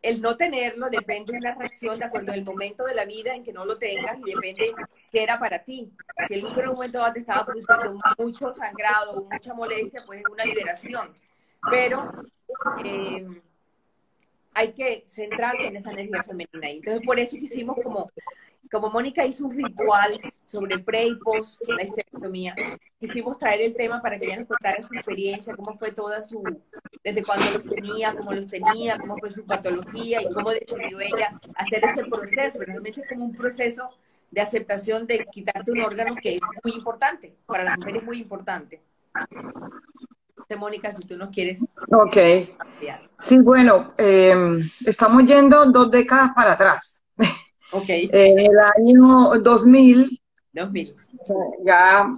el 0.02 0.22
no 0.22 0.36
tenerlo 0.36 0.88
depende 0.90 1.32
de 1.32 1.40
la 1.40 1.54
reacción 1.54 1.98
de 1.98 2.04
acuerdo 2.04 2.32
al 2.32 2.44
momento 2.44 2.84
de 2.84 2.94
la 2.94 3.04
vida 3.04 3.34
en 3.34 3.42
que 3.42 3.52
no 3.52 3.64
lo 3.64 3.78
tengas 3.78 4.18
y 4.18 4.32
depende 4.32 4.72
qué 5.10 5.22
era 5.22 5.38
para 5.38 5.64
ti. 5.64 5.90
Si 6.26 6.34
el 6.34 6.44
útero 6.44 6.62
en 6.62 6.68
un 6.68 6.74
momento 6.76 7.12
te 7.12 7.20
estaba 7.20 7.44
produciendo 7.44 7.98
mucho 8.18 8.54
sangrado, 8.54 9.26
mucha 9.30 9.54
molestia, 9.54 10.02
pues 10.06 10.20
es 10.20 10.26
una 10.30 10.44
liberación. 10.44 11.16
Pero 11.70 12.12
eh, 12.84 13.26
hay 14.54 14.72
que 14.72 15.04
centrarse 15.06 15.66
en 15.66 15.76
esa 15.76 15.90
energía 15.90 16.22
femenina. 16.22 16.70
Entonces, 16.70 17.04
por 17.04 17.18
eso 17.18 17.36
quisimos 17.36 17.76
como 17.82 18.10
como 18.70 18.90
Mónica 18.90 19.24
hizo 19.24 19.46
un 19.46 19.56
ritual 19.56 20.18
sobre 20.44 20.78
pre 20.78 21.06
y 21.06 21.16
post 21.16 21.62
la 21.68 21.82
histerectomía, 21.82 22.54
quisimos 23.00 23.38
traer 23.38 23.62
el 23.62 23.74
tema 23.74 24.02
para 24.02 24.18
que 24.18 24.26
ella 24.26 24.40
nos 24.40 24.48
contara 24.48 24.82
su 24.82 24.94
experiencia, 24.94 25.56
cómo 25.56 25.76
fue 25.78 25.92
toda 25.92 26.20
su, 26.20 26.42
desde 27.02 27.22
cuándo 27.22 27.46
los 27.52 27.64
tenía, 27.64 28.14
cómo 28.14 28.32
los 28.32 28.48
tenía, 28.48 28.98
cómo 28.98 29.16
fue 29.18 29.30
su 29.30 29.44
patología 29.46 30.22
y 30.22 30.32
cómo 30.32 30.50
decidió 30.50 31.00
ella 31.00 31.40
hacer 31.54 31.84
ese 31.84 32.04
proceso. 32.04 32.58
Realmente 32.60 33.00
es 33.00 33.08
como 33.08 33.24
un 33.24 33.32
proceso 33.32 33.88
de 34.30 34.40
aceptación 34.40 35.06
de 35.06 35.24
quitarte 35.30 35.72
un 35.72 35.80
órgano 35.80 36.14
que 36.16 36.34
es 36.34 36.40
muy 36.62 36.74
importante, 36.74 37.34
para 37.46 37.64
la 37.64 37.76
mujer 37.76 37.96
es 37.96 38.04
muy 38.04 38.20
importante. 38.20 38.82
Mónica, 40.56 40.90
si 40.90 41.04
tú 41.04 41.16
nos 41.16 41.30
quieres. 41.30 41.60
Ok. 41.90 42.16
Sí, 43.18 43.38
bueno, 43.38 43.88
eh, 43.98 44.34
estamos 44.84 45.24
yendo 45.24 45.66
dos 45.66 45.90
décadas 45.90 46.32
para 46.34 46.52
atrás. 46.52 47.00
Ok. 47.72 47.88
En 47.88 48.38
el 48.38 48.58
año 48.76 49.38
2000. 49.40 50.20
2000. 50.52 50.96
ya, 51.64 52.10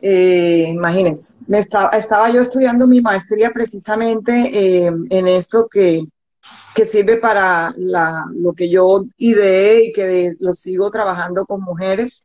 eh, 0.00 0.66
imagínense, 0.68 1.34
me 1.46 1.58
estaba, 1.58 1.90
estaba 1.90 2.30
yo 2.30 2.40
estudiando 2.40 2.86
mi 2.86 3.00
maestría 3.00 3.50
precisamente 3.50 4.32
eh, 4.52 4.86
en 4.86 5.28
esto 5.28 5.66
que, 5.68 6.04
que 6.74 6.84
sirve 6.84 7.16
para 7.16 7.74
la, 7.76 8.24
lo 8.32 8.52
que 8.52 8.68
yo 8.68 9.04
ideé 9.16 9.86
y 9.86 9.92
que 9.92 10.36
lo 10.38 10.52
sigo 10.52 10.90
trabajando 10.90 11.44
con 11.46 11.62
mujeres. 11.62 12.22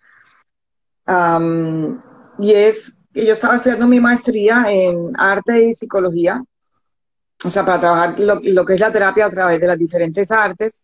y 2.39 2.51
es 2.51 2.93
que 3.13 3.25
yo 3.25 3.33
estaba 3.33 3.55
estudiando 3.55 3.87
mi 3.87 3.99
maestría 3.99 4.65
en 4.69 5.13
arte 5.17 5.65
y 5.65 5.73
psicología, 5.73 6.43
o 7.43 7.49
sea, 7.49 7.65
para 7.65 7.79
trabajar 7.79 8.19
lo, 8.19 8.39
lo 8.41 8.65
que 8.65 8.73
es 8.75 8.79
la 8.79 8.91
terapia 8.91 9.25
a 9.25 9.29
través 9.29 9.59
de 9.59 9.67
las 9.67 9.77
diferentes 9.77 10.31
artes. 10.31 10.83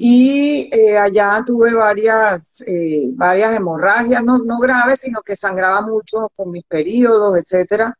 Y 0.00 0.70
eh, 0.72 0.96
allá 0.96 1.42
tuve 1.44 1.74
varias, 1.74 2.62
eh, 2.68 3.08
varias 3.14 3.56
hemorragias, 3.56 4.22
no, 4.22 4.38
no 4.38 4.60
graves, 4.60 5.00
sino 5.00 5.22
que 5.22 5.34
sangraba 5.34 5.80
mucho 5.80 6.30
con 6.36 6.52
mis 6.52 6.62
periodos, 6.62 7.36
etcétera. 7.36 7.92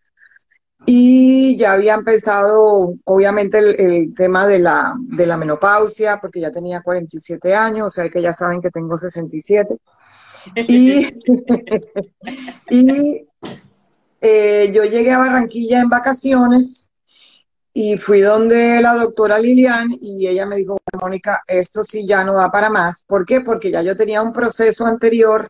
Y 0.87 1.57
ya 1.57 1.73
había 1.73 1.95
empezado, 1.95 2.95
obviamente, 3.03 3.59
el, 3.59 4.15
tema 4.15 4.47
de 4.47 4.61
la, 4.61 4.95
de 4.97 5.27
la 5.27 5.37
menopausia, 5.37 6.21
porque 6.21 6.41
ya 6.41 6.53
tenía 6.53 6.83
47 6.83 7.53
años, 7.53 7.89
o 7.89 7.91
sea 7.91 8.09
que 8.09 8.23
ya 8.23 8.33
saben 8.33 8.61
que 8.61 8.71
tengo 8.71 8.97
67. 8.97 9.77
Y, 10.69 11.05
y 12.71 13.27
eh, 14.21 14.71
yo 14.73 14.85
llegué 14.85 15.11
a 15.11 15.19
Barranquilla 15.19 15.81
en 15.81 15.89
vacaciones 15.89 16.88
y 17.81 17.97
fui 17.97 18.23
donde 18.23 18.83
la 18.83 18.95
doctora 18.95 19.39
Lilian 19.39 19.97
y 20.01 20.27
ella 20.27 20.45
me 20.47 20.57
dijo, 20.57 20.79
Mónica, 21.01 21.45
esto 21.47 21.85
sí 21.85 22.05
ya 22.09 22.25
no 22.25 22.37
da 22.37 22.51
para 22.51 22.69
más. 22.69 23.05
¿Por 23.05 23.25
qué? 23.25 23.41
Porque 23.41 23.71
ya 23.71 23.83
yo 23.83 23.95
tenía 23.95 24.21
un 24.21 24.33
proceso 24.33 24.85
anterior 24.85 25.49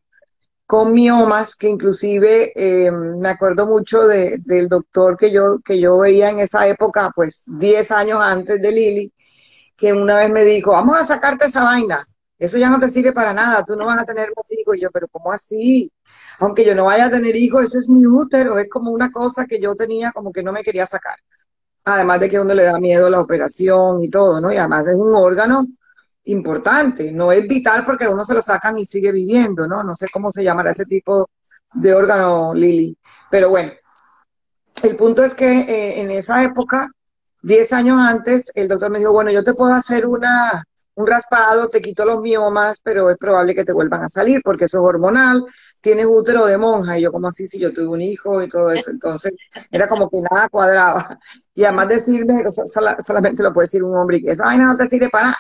con 0.67 0.93
miomas, 0.93 1.57
que 1.57 1.69
inclusive 1.69 2.53
eh, 2.55 2.91
me 2.91 3.31
acuerdo 3.31 3.67
mucho 3.67 4.07
del 4.07 4.69
doctor 4.69 5.17
que 5.17 5.31
yo, 5.33 5.61
que 5.65 5.81
yo 5.81 5.97
veía 6.01 6.29
en 6.29 6.41
esa 6.41 6.69
época, 6.69 7.11
pues 7.15 7.45
10 7.47 7.91
años 7.93 8.21
antes 8.23 8.61
de 8.61 8.73
Lili, 8.73 9.13
que 9.75 9.95
una 9.95 10.17
vez 10.19 10.31
me 10.31 10.45
dijo, 10.45 10.73
vamos 10.73 10.99
a 10.99 11.07
sacarte 11.07 11.47
esa 11.47 11.65
vaina, 11.65 12.05
eso 12.39 12.59
ya 12.59 12.69
no 12.69 12.79
te 12.79 12.91
sirve 12.91 13.15
para 13.15 13.33
nada, 13.33 13.65
tú 13.65 13.75
no 13.75 13.87
vas 13.87 14.03
a 14.03 14.05
tener 14.05 14.29
más 14.37 14.53
hijos. 14.53 14.77
Y 14.77 14.81
yo, 14.83 14.91
pero 14.93 15.09
¿cómo 15.09 15.33
así? 15.33 15.91
Aunque 16.41 16.63
yo 16.63 16.75
no 16.75 16.85
vaya 16.85 17.07
a 17.07 17.11
tener 17.11 17.35
hijos, 17.37 17.65
ese 17.65 17.79
es 17.79 17.89
mi 17.89 18.05
útero, 18.07 18.59
es 18.59 18.69
como 18.69 18.91
una 18.91 19.11
cosa 19.11 19.47
que 19.47 19.59
yo 19.59 19.75
tenía 19.75 20.13
como 20.13 20.31
que 20.31 20.43
no 20.43 20.53
me 20.53 20.63
quería 20.63 20.85
sacar 20.87 21.17
además 21.91 22.21
de 22.21 22.29
que 22.29 22.37
a 22.37 22.43
uno 22.43 22.55
le 22.55 22.65
da 22.65 22.79
miedo 22.79 23.09
la 23.11 23.21
operación 23.21 24.03
y 24.03 24.09
todo, 24.11 24.41
¿no? 24.41 24.53
Y 24.53 24.57
además 24.57 24.87
es 24.87 24.95
un 24.95 25.15
órgano 25.15 25.67
importante, 26.25 27.13
no 27.13 27.33
es 27.33 27.47
vital 27.49 27.85
porque 27.85 28.07
uno 28.07 28.25
se 28.25 28.35
lo 28.35 28.43
sacan 28.43 28.79
y 28.79 28.87
sigue 28.87 29.13
viviendo, 29.13 29.67
¿no? 29.67 29.83
No 29.83 29.97
sé 29.97 30.07
cómo 30.13 30.31
se 30.31 30.45
llamará 30.45 30.73
ese 30.73 30.85
tipo 30.85 31.31
de 31.75 31.95
órgano, 31.95 32.53
Lili. 32.55 32.97
Pero 33.31 33.51
bueno, 33.51 33.73
el 34.83 34.97
punto 34.97 35.25
es 35.25 35.35
que 35.35 35.61
eh, 35.61 36.01
en 36.03 36.11
esa 36.11 36.43
época, 36.45 36.91
10 37.43 37.73
años 37.73 37.99
antes, 38.01 38.51
el 38.55 38.69
doctor 38.69 38.91
me 38.91 38.99
dijo, 38.99 39.13
bueno, 39.13 39.31
yo 39.31 39.43
te 39.45 39.55
puedo 39.55 39.73
hacer 39.73 40.07
una, 40.07 40.65
un 40.99 41.07
raspado, 41.07 41.69
te 41.69 41.81
quito 41.81 42.05
los 42.05 42.21
miomas, 42.21 42.81
pero 42.83 43.09
es 43.09 43.17
probable 43.17 43.55
que 43.55 43.65
te 43.65 43.73
vuelvan 43.73 44.03
a 44.03 44.09
salir 44.09 44.41
porque 44.43 44.65
eso 44.65 44.79
es 44.79 44.85
hormonal, 44.85 45.45
tienes 45.81 46.07
útero 46.09 46.45
de 46.47 46.59
monja, 46.59 46.99
y 46.99 47.03
yo 47.03 47.13
como 47.13 47.29
así, 47.29 47.47
si 47.47 47.59
yo 47.61 47.73
tuve 47.73 47.87
un 47.87 48.01
hijo 48.01 48.43
y 48.43 48.49
todo 48.49 48.73
eso, 48.73 48.91
entonces 48.91 49.31
era 49.71 49.89
como 49.89 50.11
que 50.11 50.21
nada 50.21 50.49
cuadraba. 50.49 51.19
Y 51.55 51.65
además 51.65 51.89
decirme, 51.89 52.45
solamente 52.99 53.45
lo 53.45 53.53
puede 53.53 53.67
decir 53.67 53.85
un 53.85 53.97
hombre 53.97 54.21
que 54.21 54.33
eso, 54.33 54.43
ay, 54.45 54.59
no, 54.59 54.77
te 54.77 54.89
sirve 54.89 55.09
para 55.09 55.29
nada. 55.29 55.39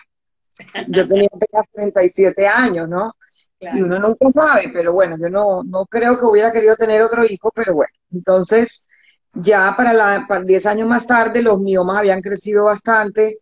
Yo 0.88 1.06
tenía 1.08 1.28
apenas 1.32 1.66
37 1.72 2.46
años, 2.46 2.88
¿no? 2.88 3.12
Y 3.60 3.82
uno 3.82 3.98
nunca 3.98 4.30
sabe, 4.30 4.70
pero 4.72 4.92
bueno, 4.92 5.16
yo 5.18 5.28
no, 5.28 5.64
no 5.64 5.86
creo 5.86 6.16
que 6.16 6.24
hubiera 6.24 6.52
querido 6.52 6.76
tener 6.76 7.02
otro 7.02 7.24
hijo, 7.24 7.50
pero 7.52 7.74
bueno, 7.74 7.92
entonces 8.12 8.86
ya 9.34 9.74
para, 9.76 9.92
la, 9.92 10.24
para 10.28 10.44
10 10.44 10.66
años 10.66 10.88
más 10.88 11.06
tarde 11.06 11.42
los 11.42 11.60
miomas 11.60 11.98
habían 11.98 12.22
crecido 12.22 12.66
bastante, 12.66 13.38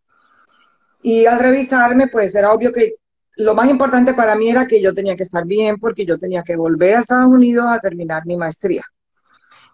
y 1.09 1.25
al 1.25 1.39
revisarme, 1.39 2.09
pues 2.09 2.35
era 2.35 2.53
obvio 2.53 2.73
que 2.73 2.97
lo 3.37 3.55
más 3.55 3.71
importante 3.71 4.13
para 4.13 4.35
mí 4.35 4.49
era 4.49 4.67
que 4.67 4.83
yo 4.83 4.93
tenía 4.93 5.15
que 5.15 5.23
estar 5.23 5.47
bien 5.47 5.77
porque 5.79 6.05
yo 6.05 6.19
tenía 6.19 6.43
que 6.43 6.57
volver 6.57 6.97
a 6.97 7.01
Estados 7.01 7.29
Unidos 7.29 7.65
a 7.69 7.79
terminar 7.79 8.27
mi 8.27 8.37
maestría. 8.37 8.83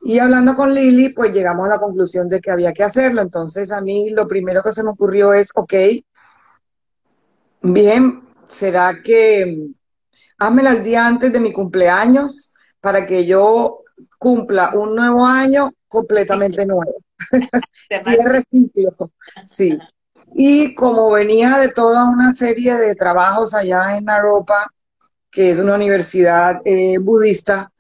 Y 0.03 0.19
hablando 0.19 0.55
con 0.55 0.75
Lili, 0.75 1.15
pues 1.15 1.33
llegamos 1.33 1.65
a 1.65 1.71
la 1.71 1.79
conclusión 1.79 2.29
de 2.29 2.39
que 2.39 2.51
había 2.51 2.75
que 2.75 2.83
hacerlo. 2.85 3.23
Entonces 3.23 3.73
a 3.73 3.81
mí 3.81 4.11
lo 4.11 4.29
primero 4.29 4.63
que 4.63 4.75
se 4.75 4.85
me 4.85 4.91
ocurrió 4.91 5.33
es, 5.33 5.49
ok, 5.55 5.73
bien, 7.63 8.25
¿será 8.47 9.01
que 9.03 9.71
házmela 10.37 10.73
el 10.73 10.83
día 10.83 11.07
antes 11.07 11.33
de 11.33 11.41
mi 11.41 11.55
cumpleaños 11.55 12.53
para 12.79 13.07
que 13.07 13.25
yo 13.25 13.85
cumpla 14.19 14.73
un 14.75 14.95
nuevo 14.95 15.25
año 15.25 15.73
completamente 15.89 16.67
nuevo? 16.67 16.95
Cierre. 18.05 18.43
Sí. 19.47 19.79
Y 20.35 20.75
como 20.75 21.11
venía 21.11 21.59
de 21.59 21.69
toda 21.69 22.05
una 22.07 22.33
serie 22.33 22.77
de 22.77 22.95
trabajos 22.95 23.55
allá 23.55 23.97
en 23.97 24.05
Naropa, 24.05 24.67
que 25.31 25.51
es 25.53 25.59
una 25.59 25.75
universidad 25.75 26.61
eh, 26.65 26.99
budista, 26.99 27.73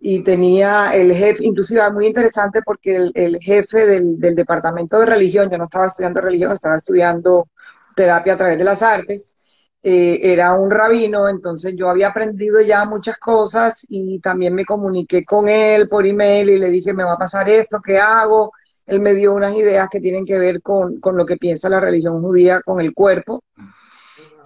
y 0.00 0.22
tenía 0.22 0.94
el 0.94 1.14
jefe, 1.14 1.44
inclusive 1.44 1.90
muy 1.90 2.06
interesante 2.06 2.60
porque 2.62 3.10
el, 3.14 3.38
jefe 3.40 3.86
del, 3.86 4.18
departamento 4.34 5.00
de 5.00 5.06
religión, 5.06 5.50
yo 5.50 5.58
no 5.58 5.64
estaba 5.64 5.86
estudiando 5.86 6.20
religión, 6.20 6.52
estaba 6.52 6.76
estudiando 6.76 7.48
terapia 7.96 8.34
a 8.34 8.36
través 8.36 8.58
de 8.58 8.64
las 8.64 8.82
artes, 8.82 9.34
eh, 9.82 10.20
era 10.22 10.54
un 10.54 10.70
rabino, 10.70 11.28
entonces 11.28 11.74
yo 11.76 11.88
había 11.88 12.08
aprendido 12.08 12.60
ya 12.60 12.84
muchas 12.84 13.18
cosas 13.18 13.86
y 13.88 14.20
también 14.20 14.54
me 14.54 14.64
comuniqué 14.64 15.24
con 15.24 15.48
él 15.48 15.88
por 15.88 16.06
email 16.06 16.50
y 16.50 16.58
le 16.58 16.70
dije, 16.70 16.92
me 16.92 17.04
va 17.04 17.14
a 17.14 17.18
pasar 17.18 17.48
esto, 17.48 17.80
¿qué 17.84 17.98
hago? 17.98 18.52
Él 18.88 19.00
me 19.00 19.14
dio 19.14 19.34
unas 19.34 19.54
ideas 19.54 19.88
que 19.90 20.00
tienen 20.00 20.24
que 20.24 20.38
ver 20.38 20.62
con, 20.62 20.98
lo 21.02 21.26
que 21.26 21.36
piensa 21.36 21.68
la 21.68 21.78
religión 21.78 22.22
judía 22.22 22.62
con 22.62 22.80
el 22.80 22.94
cuerpo. 22.94 23.44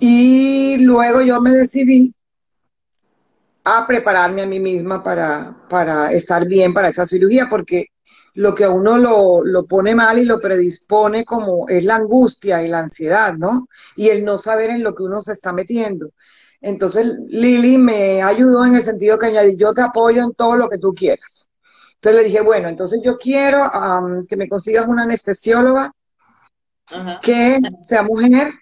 Y 0.00 0.78
luego 0.78 1.20
yo 1.20 1.40
me 1.40 1.52
decidí 1.52 2.12
a 3.64 3.86
prepararme 3.86 4.42
a 4.42 4.46
mí 4.46 4.58
misma 4.58 5.02
para, 5.04 5.56
para 5.68 6.12
estar 6.12 6.44
bien 6.46 6.74
para 6.74 6.88
esa 6.88 7.06
cirugía, 7.06 7.46
porque 7.48 7.86
lo 8.34 8.52
que 8.52 8.64
a 8.64 8.70
uno 8.70 8.98
lo, 8.98 9.44
lo, 9.44 9.64
pone 9.66 9.94
mal 9.94 10.18
y 10.18 10.24
lo 10.24 10.40
predispone 10.40 11.24
como 11.24 11.68
es 11.68 11.84
la 11.84 11.96
angustia 11.96 12.64
y 12.64 12.68
la 12.68 12.80
ansiedad, 12.80 13.34
¿no? 13.34 13.68
Y 13.94 14.08
el 14.08 14.24
no 14.24 14.38
saber 14.38 14.70
en 14.70 14.82
lo 14.82 14.92
que 14.92 15.04
uno 15.04 15.22
se 15.22 15.32
está 15.32 15.52
metiendo. 15.52 16.10
Entonces 16.60 17.06
Lili 17.28 17.78
me 17.78 18.22
ayudó 18.22 18.64
en 18.64 18.74
el 18.74 18.82
sentido 18.82 19.18
que 19.20 19.26
añadí, 19.26 19.54
yo 19.56 19.72
te 19.72 19.82
apoyo 19.82 20.24
en 20.24 20.32
todo 20.34 20.56
lo 20.56 20.68
que 20.68 20.78
tú 20.78 20.92
quieras. 20.92 21.46
Entonces 22.02 22.20
le 22.20 22.28
dije, 22.28 22.40
bueno, 22.40 22.68
entonces 22.68 23.00
yo 23.04 23.16
quiero 23.16 23.70
que 24.28 24.36
me 24.36 24.48
consigas 24.48 24.88
una 24.88 25.04
anestesióloga 25.04 25.92
que 27.22 27.60
sea 27.80 28.02
mujer 28.02 28.52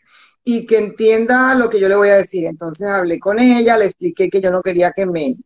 y 0.44 0.66
que 0.66 0.76
entienda 0.76 1.54
lo 1.54 1.70
que 1.70 1.80
yo 1.80 1.88
le 1.88 1.96
voy 1.96 2.10
a 2.10 2.16
decir. 2.16 2.44
Entonces 2.44 2.86
hablé 2.86 3.18
con 3.18 3.38
ella, 3.38 3.78
le 3.78 3.86
expliqué 3.86 4.28
que 4.28 4.42
yo 4.42 4.50
no 4.50 4.60
quería 4.60 4.92
que 4.92 5.06
me, 5.06 5.36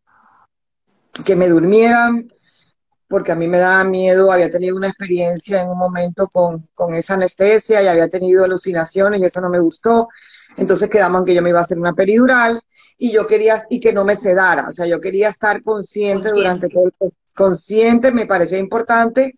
que 1.24 1.36
me 1.36 1.48
durmieran, 1.48 2.28
porque 3.06 3.30
a 3.30 3.36
mí 3.36 3.46
me 3.46 3.58
daba 3.58 3.84
miedo, 3.84 4.32
había 4.32 4.50
tenido 4.50 4.76
una 4.76 4.88
experiencia 4.88 5.62
en 5.62 5.68
un 5.68 5.78
momento 5.78 6.26
con, 6.26 6.68
con 6.74 6.94
esa 6.94 7.14
anestesia 7.14 7.80
y 7.80 7.86
había 7.86 8.08
tenido 8.08 8.42
alucinaciones 8.42 9.20
y 9.20 9.24
eso 9.24 9.40
no 9.40 9.50
me 9.50 9.60
gustó. 9.60 10.08
Entonces 10.56 10.88
quedamos 10.88 11.24
que 11.24 11.34
yo 11.34 11.42
me 11.42 11.50
iba 11.50 11.58
a 11.58 11.62
hacer 11.62 11.78
una 11.78 11.94
peridural 11.94 12.60
y 12.96 13.10
yo 13.12 13.26
quería, 13.26 13.62
y 13.70 13.80
que 13.80 13.92
no 13.92 14.04
me 14.04 14.16
sedara, 14.16 14.68
o 14.68 14.72
sea, 14.72 14.86
yo 14.86 15.00
quería 15.00 15.28
estar 15.28 15.62
consciente, 15.62 16.30
durante 16.30 16.68
todo 16.68 16.84
el 17.00 17.12
consciente, 17.34 18.12
me 18.12 18.26
parecía 18.26 18.58
importante 18.58 19.34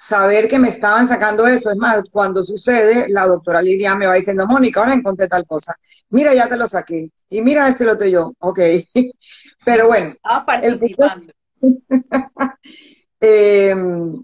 saber 0.00 0.48
que 0.48 0.58
me 0.58 0.68
estaban 0.68 1.06
sacando 1.06 1.46
eso. 1.46 1.70
Es 1.70 1.76
más, 1.76 2.02
cuando 2.10 2.42
sucede, 2.42 3.06
la 3.08 3.26
doctora 3.26 3.60
Lilia 3.60 3.94
me 3.94 4.06
va 4.06 4.14
diciendo, 4.14 4.46
Mónica, 4.46 4.80
ahora 4.80 4.94
encontré 4.94 5.28
tal 5.28 5.46
cosa. 5.46 5.76
Mira, 6.08 6.34
ya 6.34 6.48
te 6.48 6.56
lo 6.56 6.66
saqué. 6.66 7.10
Y 7.28 7.42
mira, 7.42 7.68
este 7.68 7.84
lo 7.84 7.98
tengo 7.98 8.10
yo. 8.10 8.32
Ok. 8.40 8.60
Pero 9.64 9.88
bueno. 9.88 10.14
Ah, 10.22 10.44
participando. 10.44 11.32
Em, 13.22 14.22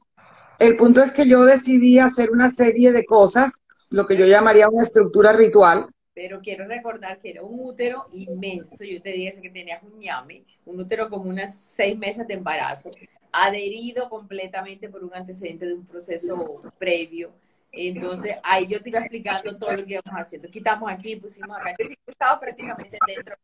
el 0.59 0.77
punto 0.79 1.03
es 1.03 1.13
que 1.13 1.29
yo 1.29 1.45
decidí 1.45 1.99
hacer 1.99 2.31
una 2.31 2.51
serie 2.51 2.93
de 2.93 3.05
cosas, 3.05 3.61
lo 3.91 4.07
que 4.07 4.17
yo 4.17 4.25
llamaría 4.25 4.71
una 4.71 4.85
estructura 4.85 5.33
ritual. 5.33 5.87
Pero 6.17 6.41
quiero 6.41 6.67
recordar 6.67 7.19
que 7.19 7.29
era 7.33 7.43
un 7.43 7.61
útero 7.61 8.07
inmenso. 8.15 8.85
Yo 8.85 9.03
te 9.03 9.13
dije 9.13 9.39
que 9.43 9.51
tenías 9.51 9.83
un 9.83 9.99
ñame, 9.99 10.45
un 10.65 10.81
útero 10.81 11.11
como 11.11 11.29
unas 11.29 11.55
seis 11.55 11.95
meses 11.95 12.27
de 12.27 12.33
embarazo, 12.33 12.91
adherido 13.31 14.09
completamente 14.09 14.89
por 14.89 15.05
un 15.05 15.13
antecedente 15.13 15.67
de 15.67 15.75
un 15.75 15.85
proceso 15.85 16.63
previo. 16.79 17.35
Entonces, 17.71 18.37
ahí 18.43 18.67
yo 18.67 18.83
te 18.83 18.89
iba 18.89 19.01
explicando 19.01 19.59
todo 19.59 19.73
lo 19.73 19.85
que 19.85 19.93
íbamos 19.93 20.19
haciendo. 20.19 20.49
Quitamos 20.49 20.91
aquí, 20.91 21.17
pusimos 21.17 21.55
acá. 21.55 21.73
Entonces, 21.73 21.99
estaba 22.07 22.41
prácticamente 22.41 22.97
dentro 23.07 23.35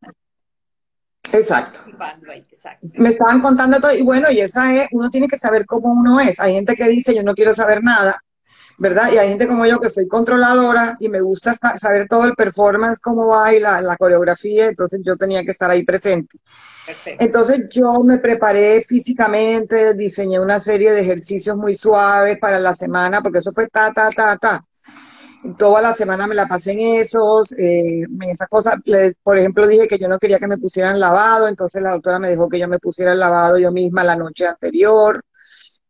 Exacto. 1.31 1.79
Me 2.93 3.09
estaban 3.09 3.39
contando 3.39 3.79
todo, 3.79 3.93
y 3.93 4.01
bueno, 4.01 4.31
y 4.31 4.41
esa 4.41 4.73
es, 4.73 4.87
uno 4.91 5.11
tiene 5.11 5.27
que 5.27 5.37
saber 5.37 5.67
cómo 5.67 5.91
uno 5.91 6.19
es. 6.19 6.39
Hay 6.39 6.53
gente 6.53 6.73
que 6.73 6.89
dice, 6.89 7.13
yo 7.13 7.21
no 7.21 7.35
quiero 7.35 7.53
saber 7.53 7.83
nada, 7.83 8.19
¿verdad? 8.77 9.11
Y 9.11 9.17
hay 9.17 9.29
gente 9.29 9.47
como 9.47 9.65
yo 9.65 9.79
que 9.79 9.89
soy 9.89 10.07
controladora 10.07 10.95
y 10.99 11.09
me 11.09 11.21
gusta 11.21 11.53
saber 11.77 12.07
todo 12.07 12.25
el 12.25 12.33
performance, 12.33 12.99
cómo 12.99 13.27
va 13.27 13.53
y 13.53 13.59
la, 13.59 13.95
coreografía, 13.97 14.67
entonces 14.67 15.01
yo 15.03 15.15
tenía 15.15 15.43
que 15.43 15.51
estar 15.51 15.69
ahí 15.69 15.83
presente. 15.83 16.37
Entonces 17.19 17.67
yo 17.69 17.93
me 18.03 18.17
preparé 18.17 18.83
físicamente, 18.83 19.93
diseñé 19.93 20.39
una 20.39 20.59
serie 20.59 20.91
de 20.91 21.01
ejercicios 21.01 21.55
muy 21.55 21.75
suaves 21.75 22.37
para 22.39 22.59
la 22.59 22.75
semana, 22.75 23.21
porque 23.21 23.39
eso 23.39 23.51
fue 23.51 23.67
ta, 23.67 23.93
ta, 23.93 24.09
ta, 24.09 24.37
ta 24.37 24.65
toda 25.57 25.81
la 25.81 25.93
semana 25.93 26.27
me 26.27 26.35
la 26.35 26.47
pasé 26.47 26.71
en 26.71 26.79
esos, 27.01 27.51
eh, 27.53 28.01
en 28.03 28.23
esa 28.23 28.47
cosa. 28.47 28.77
por 29.23 29.37
ejemplo, 29.37 29.67
dije 29.67 29.87
que 29.87 29.97
yo 29.99 30.07
no 30.07 30.17
quería 30.17 30.39
que 30.39 30.47
me 30.47 30.57
pusieran 30.57 30.99
lavado, 30.99 31.47
entonces 31.47 31.81
la 31.81 31.91
doctora 31.91 32.19
me 32.19 32.29
dijo 32.29 32.47
que 32.47 32.59
yo 32.59 32.67
me 32.67 32.79
pusiera 32.79 33.13
el 33.13 33.19
lavado 33.19 33.57
yo 33.57 33.71
misma 33.71 34.03
la 34.03 34.15
noche 34.15 34.47
anterior. 34.47 35.23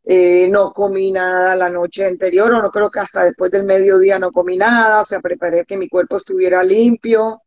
Eh, 0.05 0.49
no 0.49 0.73
comí 0.73 1.11
nada 1.11 1.55
la 1.55 1.69
noche 1.69 2.05
anterior, 2.05 2.51
o 2.53 2.61
no 2.61 2.69
creo 2.71 2.91
que 2.91 2.99
hasta 2.99 3.23
después 3.23 3.49
del 3.51 3.63
mediodía 3.63 4.19
no 4.19 4.31
comí 4.31 4.57
nada, 4.57 5.01
o 5.01 5.05
sea, 5.05 5.21
preparé 5.21 5.65
que 5.65 5.77
mi 5.77 5.87
cuerpo 5.87 6.17
estuviera 6.17 6.61
limpio. 6.63 7.41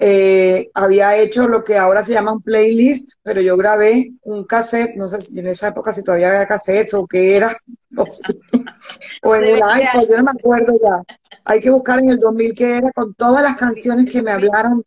Eh, 0.00 0.70
había 0.74 1.16
hecho 1.16 1.48
lo 1.48 1.64
que 1.64 1.76
ahora 1.76 2.04
se 2.04 2.12
llama 2.12 2.32
un 2.32 2.42
playlist, 2.42 3.14
pero 3.22 3.40
yo 3.40 3.56
grabé 3.56 4.12
un 4.22 4.44
cassette, 4.44 4.94
no 4.96 5.08
sé 5.08 5.20
si 5.20 5.38
en 5.38 5.48
esa 5.48 5.68
época 5.68 5.92
si 5.92 6.04
todavía 6.04 6.28
había 6.28 6.46
cassettes 6.46 6.94
o 6.94 7.06
qué 7.06 7.36
era, 7.36 7.54
o 9.22 9.34
en 9.36 9.44
el 9.44 9.56
iPod, 9.56 10.08
yo 10.08 10.16
no 10.18 10.24
me 10.24 10.30
acuerdo 10.30 10.78
ya. 10.80 11.02
Hay 11.44 11.60
que 11.60 11.70
buscar 11.70 11.98
en 11.98 12.10
el 12.10 12.18
2000 12.18 12.54
qué 12.54 12.76
era, 12.78 12.92
con 12.92 13.12
todas 13.14 13.42
las 13.42 13.56
canciones 13.56 14.06
que 14.06 14.22
me 14.22 14.30
hablaron. 14.30 14.84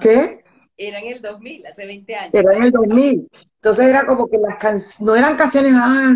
¿Qué? 0.00 0.43
Era 0.76 0.98
en 0.98 1.08
el 1.08 1.22
2000, 1.22 1.66
hace 1.66 1.86
20 1.86 2.14
años. 2.14 2.34
Era 2.34 2.56
en 2.56 2.62
el 2.64 2.70
2000. 2.70 3.28
Entonces 3.56 3.86
era 3.86 4.06
como 4.06 4.28
que 4.28 4.38
las 4.38 4.56
canciones, 4.56 5.00
no 5.00 5.16
eran 5.16 5.36
canciones 5.36 5.72
ah, 5.76 6.14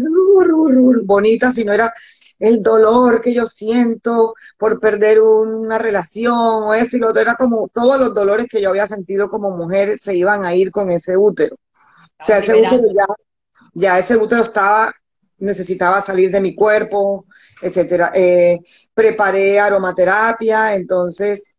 bonitas, 1.05 1.55
sino 1.55 1.73
era 1.73 1.93
el 2.39 2.63
dolor 2.63 3.21
que 3.21 3.35
yo 3.35 3.47
siento 3.47 4.35
por 4.57 4.81
perder 4.81 5.21
una 5.21 5.79
relación 5.79 6.35
o 6.37 6.75
eso 6.75 6.97
y 6.97 7.01
lo 7.01 7.09
otro, 7.09 7.23
era 7.23 7.35
como 7.35 7.69
todos 7.69 7.99
los 7.99 8.15
dolores 8.15 8.47
que 8.49 8.61
yo 8.61 8.71
había 8.71 8.87
sentido 8.87 9.29
como 9.29 9.51
mujer 9.51 9.99
se 9.99 10.17
iban 10.17 10.45
a 10.45 10.55
ir 10.55 10.71
con 10.71 10.91
ese 10.91 11.17
útero. 11.17 11.57
O 12.21 12.25
sea, 12.25 12.39
ese 12.39 12.55
útero 12.55 12.83
ya, 12.95 13.07
ya 13.75 13.99
ese 13.99 14.17
útero 14.17 14.43
estaba, 14.43 14.95
necesitaba 15.39 16.01
salir 16.01 16.31
de 16.31 16.41
mi 16.41 16.55
cuerpo, 16.55 17.27
etcétera. 17.63 18.13
Eh, 18.15 18.59
preparé 18.95 19.59
aromaterapia, 19.61 20.75
entonces 20.75 21.55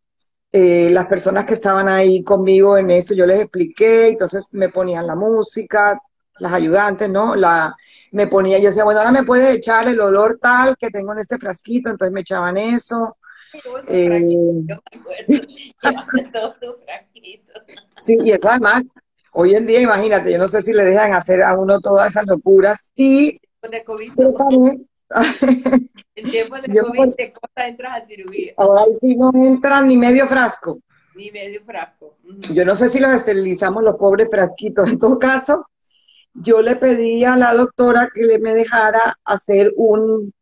eh, 0.51 0.89
las 0.91 1.05
personas 1.05 1.45
que 1.45 1.53
estaban 1.53 1.87
ahí 1.87 2.23
conmigo 2.23 2.77
en 2.77 2.89
esto, 2.89 3.13
yo 3.13 3.25
les 3.25 3.41
expliqué, 3.41 4.07
entonces 4.07 4.47
me 4.51 4.69
ponían 4.69 5.05
la 5.05 5.15
música, 5.15 6.01
las 6.39 6.53
ayudantes, 6.53 7.09
¿no? 7.09 7.35
La, 7.35 7.75
me 8.11 8.27
ponía, 8.27 8.57
yo 8.57 8.69
decía, 8.69 8.83
bueno, 8.83 8.99
ahora 8.99 9.11
me 9.11 9.23
puede 9.23 9.51
echar 9.51 9.87
el 9.87 9.99
olor 9.99 10.39
tal 10.41 10.75
que 10.77 10.89
tengo 10.89 11.13
en 11.13 11.19
este 11.19 11.37
frasquito, 11.37 11.89
entonces 11.89 12.13
me 12.13 12.21
echaban 12.21 12.57
eso. 12.57 13.17
Eh, 13.87 14.25
sí, 17.97 18.17
y 18.21 18.31
eso 18.31 18.49
además, 18.49 18.83
hoy 19.33 19.53
en 19.53 19.67
día, 19.67 19.81
imagínate, 19.81 20.31
yo 20.31 20.37
no 20.37 20.47
sé 20.47 20.61
si 20.61 20.73
le 20.73 20.83
dejan 20.83 21.13
hacer 21.13 21.43
a 21.43 21.55
uno 21.55 21.79
todas 21.79 22.09
esas 22.09 22.25
locuras 22.25 22.91
y... 22.95 23.39
en 26.15 26.29
tiempo 26.29 26.55
de 26.55 26.79
COVID 26.79 27.13
te 27.15 27.33
cosas 27.33 27.67
entras 27.67 28.03
a 28.03 28.05
cirugía. 28.05 28.53
Ahora 28.57 28.85
sí 28.99 29.15
no 29.15 29.31
entran 29.33 29.87
ni 29.87 29.97
medio 29.97 30.27
frasco. 30.27 30.79
Ni 31.15 31.31
medio 31.31 31.61
frasco. 31.63 32.17
Yo 32.53 32.63
no 32.63 32.75
sé 32.75 32.89
si 32.89 32.99
los 32.99 33.11
esterilizamos 33.11 33.83
los 33.83 33.95
pobres 33.95 34.29
frasquitos. 34.29 34.89
En 34.89 34.99
todo 34.99 35.17
caso, 35.17 35.65
yo 36.33 36.61
le 36.61 36.75
pedí 36.75 37.23
a 37.25 37.35
la 37.35 37.53
doctora 37.53 38.09
que 38.13 38.21
le 38.21 38.39
me 38.39 38.53
dejara 38.53 39.17
hacer 39.25 39.73
un, 39.75 40.33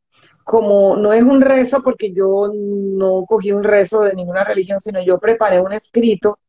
como 0.43 0.97
no 0.97 1.13
es 1.13 1.23
un 1.23 1.41
rezo, 1.41 1.81
porque 1.81 2.11
yo 2.11 2.51
no 2.53 3.25
cogí 3.27 3.51
un 3.51 3.63
rezo 3.63 4.01
de 4.01 4.13
ninguna 4.13 4.43
religión, 4.43 4.79
sino 4.79 5.01
yo 5.03 5.19
preparé 5.19 5.61
un 5.61 5.73
escrito 5.73 6.39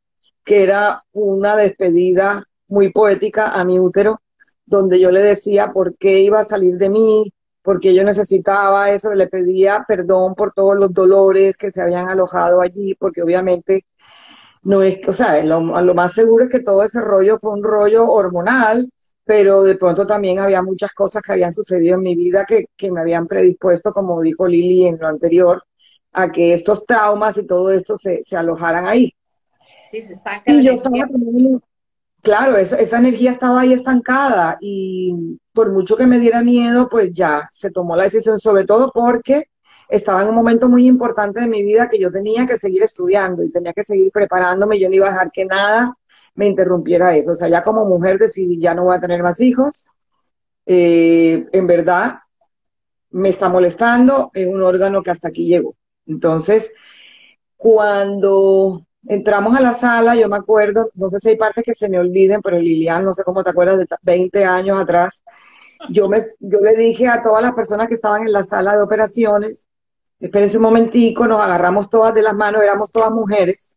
que 0.45 0.63
era 0.63 1.05
una 1.13 1.57
despedida 1.57 2.45
muy 2.69 2.91
poética 2.93 3.49
a 3.49 3.65
mi 3.65 3.79
útero, 3.79 4.21
donde 4.67 5.01
yo 5.01 5.11
le 5.11 5.23
decía 5.23 5.73
por 5.73 5.97
qué 5.97 6.21
iba 6.21 6.41
a 6.41 6.45
salir 6.45 6.77
de 6.77 6.91
mí, 6.91 7.33
porque 7.69 7.95
yo 7.95 8.03
necesitaba 8.03 8.91
eso, 8.93 9.13
le 9.13 9.27
pedía 9.27 9.85
perdón 9.87 10.35
por 10.35 10.55
todos 10.55 10.75
los 10.75 10.91
dolores 10.91 11.59
que 11.59 11.71
se 11.71 11.83
habían 11.83 12.09
alojado 12.09 12.63
allí, 12.63 12.95
porque 12.95 13.21
obviamente 13.21 13.85
no 14.63 14.83
es, 14.83 15.07
o 15.07 15.13
sea, 15.13 15.45
lo, 15.45 15.61
lo 15.61 15.95
más 15.95 16.15
seguro 16.15 16.45
es 16.45 16.51
que 16.51 16.61
todo 16.61 16.83
ese 16.83 17.03
rollo 17.03 17.37
fue 17.37 17.53
un 17.53 17.63
rollo 17.63 18.11
hormonal, 18.11 18.91
pero 19.23 19.65
de 19.65 19.77
pronto 19.77 20.07
también 20.07 20.39
había 20.41 20.63
muchas 20.63 20.93
cosas 20.95 21.23
que 21.23 21.33
habían 21.33 21.53
sucedido 21.53 21.97
en 21.97 22.01
mi 22.01 22.17
vida 22.17 22.47
que, 22.47 22.91
me 22.91 23.03
habían 23.03 23.27
predispuesto, 23.27 23.93
como 23.93 24.23
dijo 24.23 24.47
Lili 24.47 24.87
en 24.87 24.97
lo 24.99 25.07
anterior, 25.07 25.63
a 26.13 26.33
que 26.33 26.55
estos 26.55 26.87
traumas 26.87 27.37
y 27.37 27.47
todo 27.47 27.71
esto 27.71 27.97
se, 27.99 28.23
alojaran 28.35 28.87
ahí. 28.87 29.13
Sí, 29.91 30.01
se 30.01 30.19
y 30.47 30.65
yo 30.65 30.73
estaba 30.73 30.97
claro, 32.23 32.57
esa, 32.57 32.77
esa, 32.77 32.99
energía 32.99 33.33
estaba 33.33 33.61
ahí 33.61 33.75
estancada 33.75 34.57
y 34.59 35.39
por 35.59 35.73
mucho 35.73 35.97
que 35.97 36.07
me 36.07 36.21
diera 36.21 36.41
miedo, 36.45 36.89
pues 36.89 37.13
ya 37.13 37.49
se 37.51 37.73
tomó 37.73 37.97
la 37.97 38.05
decisión, 38.05 38.39
sobre 38.39 38.65
todo 38.65 38.93
porque 38.95 39.47
estaba 39.89 40.23
en 40.23 40.29
un 40.29 40.37
momento 40.37 40.69
muy 40.69 40.87
importante 40.87 41.41
de 41.41 41.49
mi 41.49 41.65
vida 41.65 41.89
que 41.89 41.99
yo 41.99 42.13
tenía 42.13 42.47
que 42.47 42.57
seguir 42.57 42.85
estudiando 42.85 43.43
y 43.43 43.51
tenía 43.51 43.73
que 43.73 43.83
seguir 43.83 44.13
preparándome, 44.13 44.79
yo 44.79 44.89
no 44.89 44.95
iba 44.95 45.09
a 45.09 45.11
dejar 45.11 45.33
que 45.33 45.47
nada 45.47 45.97
me 46.37 46.47
interrumpiera 46.47 47.17
eso. 47.17 47.33
O 47.33 47.35
sea, 47.35 47.49
ya 47.49 47.65
como 47.65 47.85
mujer 47.87 48.19
decidí, 48.19 48.61
ya 48.61 48.73
no 48.73 48.85
voy 48.85 48.97
a 48.99 49.01
tener 49.01 49.21
más 49.21 49.41
hijos. 49.41 49.87
Eh, 50.65 51.49
en 51.51 51.67
verdad, 51.67 52.21
me 53.11 53.31
está 53.31 53.49
molestando, 53.49 54.31
es 54.35 54.47
un 54.47 54.63
órgano 54.63 55.03
que 55.03 55.11
hasta 55.11 55.27
aquí 55.27 55.49
llegó. 55.49 55.75
Entonces, 56.07 56.73
cuando 57.57 58.87
entramos 59.09 59.57
a 59.57 59.61
la 59.61 59.75
sala, 59.75 60.15
yo 60.15 60.29
me 60.29 60.37
acuerdo, 60.37 60.91
no 60.95 61.09
sé 61.11 61.19
si 61.19 61.31
hay 61.31 61.37
partes 61.37 61.65
que 61.65 61.75
se 61.75 61.89
me 61.89 61.99
olviden, 61.99 62.41
pero 62.43 62.59
Lilian, 62.59 63.05
no 63.05 63.15
sé 63.15 63.25
cómo 63.25 63.43
te 63.43 63.51
acuerdas 63.51 63.79
de 63.79 63.87
20 64.03 64.45
años 64.45 64.79
atrás, 64.79 65.25
yo, 65.91 66.09
me, 66.09 66.19
yo 66.41 66.61
le 66.61 66.77
dije 66.77 67.09
a 67.09 67.23
todas 67.23 67.43
las 67.43 67.53
personas 67.53 67.89
que 67.89 67.95
estaban 67.95 68.23
en 68.23 68.33
la 68.33 68.45
sala 68.45 68.77
de 68.77 68.83
operaciones, 68.83 69.67
espérense 70.21 70.59
un 70.59 70.65
momentico, 70.65 71.27
nos 71.27 71.41
agarramos 71.41 71.89
todas 71.89 72.15
de 72.15 72.23
las 72.23 72.35
manos, 72.35 72.63
éramos 72.63 72.91
todas 72.91 73.11
mujeres, 73.11 73.77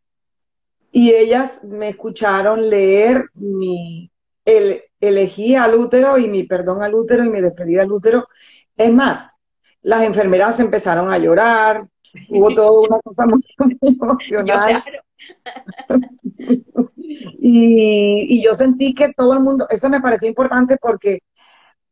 y 0.91 1.11
ellas 1.13 1.61
me 1.63 1.89
escucharon 1.89 2.69
leer 2.69 3.25
mi 3.33 4.11
el, 4.43 4.81
elegí 4.99 5.55
al 5.55 5.75
útero 5.75 6.17
y 6.17 6.27
mi 6.27 6.43
perdón 6.43 6.83
al 6.83 6.93
útero 6.93 7.23
y 7.23 7.29
mi 7.29 7.41
despedida 7.41 7.83
al 7.83 7.91
útero. 7.91 8.27
Es 8.75 8.91
más, 8.91 9.31
las 9.81 10.03
enfermeras 10.03 10.59
empezaron 10.59 11.11
a 11.11 11.17
llorar, 11.17 11.87
hubo 12.29 12.53
toda 12.53 12.87
una 12.87 12.99
cosa 12.99 13.25
muy, 13.25 13.43
emocional. 13.81 14.83
y, 17.39 18.43
yo 18.43 18.55
sentí 18.55 18.93
que 18.93 19.13
todo 19.13 19.33
el 19.33 19.39
mundo, 19.39 19.67
eso 19.69 19.89
me 19.89 20.01
pareció 20.01 20.27
importante 20.27 20.77
porque 20.81 21.19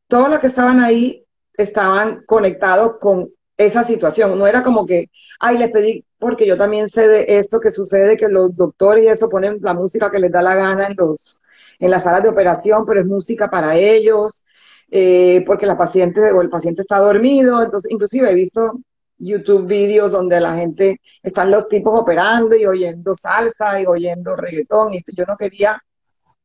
todos 0.07 0.29
los 0.29 0.39
que 0.39 0.47
estaban 0.47 0.79
ahí 0.81 1.25
estaban 1.57 2.23
conectados 2.25 2.97
con 2.99 3.29
esa 3.57 3.83
situación. 3.83 4.37
No 4.39 4.47
era 4.47 4.63
como 4.63 4.85
que, 4.85 5.09
ay, 5.39 5.57
les 5.57 5.71
pedí 5.71 6.05
porque 6.17 6.47
yo 6.47 6.57
también 6.57 6.89
sé 6.89 7.07
de 7.07 7.25
esto 7.39 7.59
que 7.59 7.71
sucede, 7.71 8.17
que 8.17 8.27
los 8.27 8.55
doctores 8.55 9.05
y 9.05 9.07
eso 9.07 9.29
ponen 9.29 9.59
la 9.61 9.73
música 9.73 10.09
que 10.09 10.19
les 10.19 10.31
da 10.31 10.41
la 10.41 10.55
gana 10.55 10.87
en, 10.87 10.95
los, 10.97 11.41
en 11.79 11.91
las 11.91 12.03
salas 12.03 12.23
de 12.23 12.29
operación, 12.29 12.85
pero 12.85 13.01
es 13.01 13.05
música 13.05 13.49
para 13.49 13.75
ellos, 13.75 14.43
eh, 14.91 15.43
porque 15.45 15.65
la 15.65 15.77
paciente 15.77 16.31
o 16.31 16.41
el 16.41 16.49
paciente 16.49 16.81
está 16.81 16.99
dormido, 16.99 17.61
entonces 17.63 17.91
inclusive 17.91 18.29
he 18.29 18.33
visto 18.33 18.79
YouTube 19.19 19.67
vídeos 19.67 20.11
donde 20.11 20.39
la 20.39 20.55
gente, 20.55 21.01
están 21.21 21.51
los 21.51 21.67
tipos 21.67 21.99
operando 21.99 22.55
y 22.55 22.65
oyendo 22.65 23.13
salsa 23.15 23.81
y 23.81 23.85
oyendo 23.85 24.35
reggaetón, 24.35 24.93
y 24.93 25.01
yo 25.15 25.25
no 25.27 25.35
quería, 25.37 25.81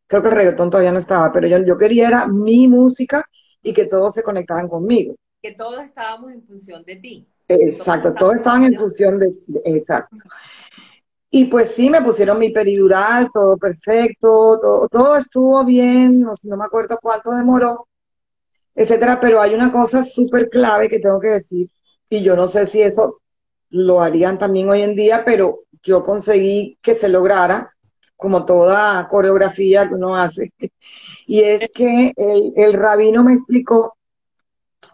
creo 0.07 0.23
que 0.23 0.29
el 0.29 0.35
reggaetón 0.35 0.71
todavía 0.71 0.93
no 0.93 0.99
estaba, 0.99 1.33
pero 1.33 1.47
yo, 1.47 1.59
yo 1.65 1.79
quería 1.79 2.09
era 2.09 2.27
mi 2.27 2.69
música 2.69 3.25
y 3.63 3.73
que 3.73 3.87
todos 3.87 4.15
se 4.15 4.23
conectaran 4.23 4.69
conmigo. 4.69 5.15
que 5.41 5.53
todos 5.53 5.83
estábamos 5.85 6.33
en 6.33 6.43
función 6.43 6.85
de 6.85 6.97
ti. 6.97 7.29
Exacto, 7.49 8.13
todos, 8.15 8.37
estaban 8.37 8.65
en 8.65 8.75
función 8.75 9.19
de, 9.19 9.33
exacto. 9.65 10.17
Y 11.31 11.47
pues 11.47 11.73
sí, 11.73 11.91
me 11.91 12.01
pusieron 12.01 12.39
mi 12.39 12.51
peridural, 12.51 13.29
todo 13.33 13.57
perfecto, 13.57 14.59
todo, 14.63 14.89
todo 14.89 15.17
estuvo 15.17 15.65
bien, 15.65 16.21
no, 16.21 16.33
no 16.45 16.57
me 16.57 16.65
acuerdo 16.65 16.99
cuánto 17.03 17.33
demoró, 17.33 17.89
etcétera, 18.75 19.21
pero 19.21 19.41
hay 19.41 19.55
una 19.55 19.71
cosa 19.71 20.03
súper 20.03 20.49
clave 20.49 20.89
que 20.89 21.01
tengo 21.01 21.21
que 21.21 21.29
decir, 21.29 21.69
y 22.09 22.23
yo 22.23 22.37
no 22.37 22.49
sé 22.49 22.67
si 22.67 22.83
eso 22.83 23.21
lo 23.71 24.01
harían 24.03 24.39
también 24.39 24.69
hoy 24.71 24.83
en 24.83 24.95
día, 24.95 25.25
pero 25.25 25.61
yo 25.83 26.03
conseguí 26.03 26.79
que 26.83 26.95
se 26.95 27.09
lograra, 27.09 27.75
como 28.17 28.45
toda 28.45 29.09
coreografía 29.09 29.89
que 29.89 29.95
uno 29.95 30.17
hace, 30.17 30.53
y 31.27 31.41
es 31.41 31.63
que 31.75 32.13
el, 32.17 32.53
el 32.57 32.73
rabino 32.75 33.25
me 33.25 33.35
explicó, 33.35 33.97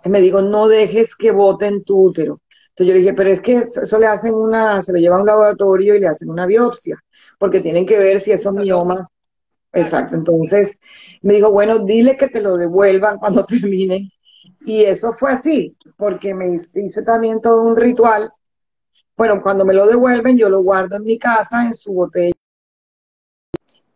me 0.04 0.20
dijo, 0.20 0.40
no 0.42 0.68
dejes 0.68 1.14
que 1.14 1.30
boten 1.32 1.84
tu 1.84 2.06
útero. 2.06 2.40
Entonces 2.70 2.86
yo 2.86 2.92
le 2.94 3.00
dije, 3.00 3.14
pero 3.14 3.30
es 3.30 3.40
que 3.40 3.56
eso, 3.56 3.98
le 3.98 4.06
hacen 4.06 4.34
una, 4.34 4.82
se 4.82 4.92
lo 4.92 4.98
lleva 4.98 5.16
a 5.16 5.20
un 5.20 5.26
laboratorio 5.26 5.94
y 5.94 6.00
le 6.00 6.08
hacen 6.08 6.30
una 6.30 6.46
biopsia, 6.46 6.98
porque 7.38 7.60
tienen 7.60 7.84
que 7.84 7.98
ver 7.98 8.20
si 8.20 8.32
esos 8.32 8.54
miomas 8.54 9.06
Exacto, 9.72 10.16
entonces 10.16 10.78
me 11.22 11.34
dijo, 11.34 11.50
bueno, 11.52 11.84
dile 11.84 12.16
que 12.16 12.28
te 12.28 12.40
lo 12.40 12.56
devuelvan 12.56 13.18
cuando 13.18 13.44
terminen. 13.46 14.10
Y 14.60 14.84
eso 14.84 15.12
fue 15.12 15.32
así, 15.32 15.76
porque 15.96 16.34
me 16.34 16.54
hice 16.54 17.02
también 17.02 17.40
todo 17.40 17.62
un 17.62 17.76
ritual. 17.76 18.32
Bueno, 19.16 19.40
cuando 19.42 19.64
me 19.64 19.74
lo 19.74 19.86
devuelven, 19.86 20.36
yo 20.36 20.48
lo 20.48 20.62
guardo 20.62 20.96
en 20.96 21.04
mi 21.04 21.18
casa, 21.18 21.66
en 21.66 21.74
su 21.74 21.92
botella. 21.92 22.34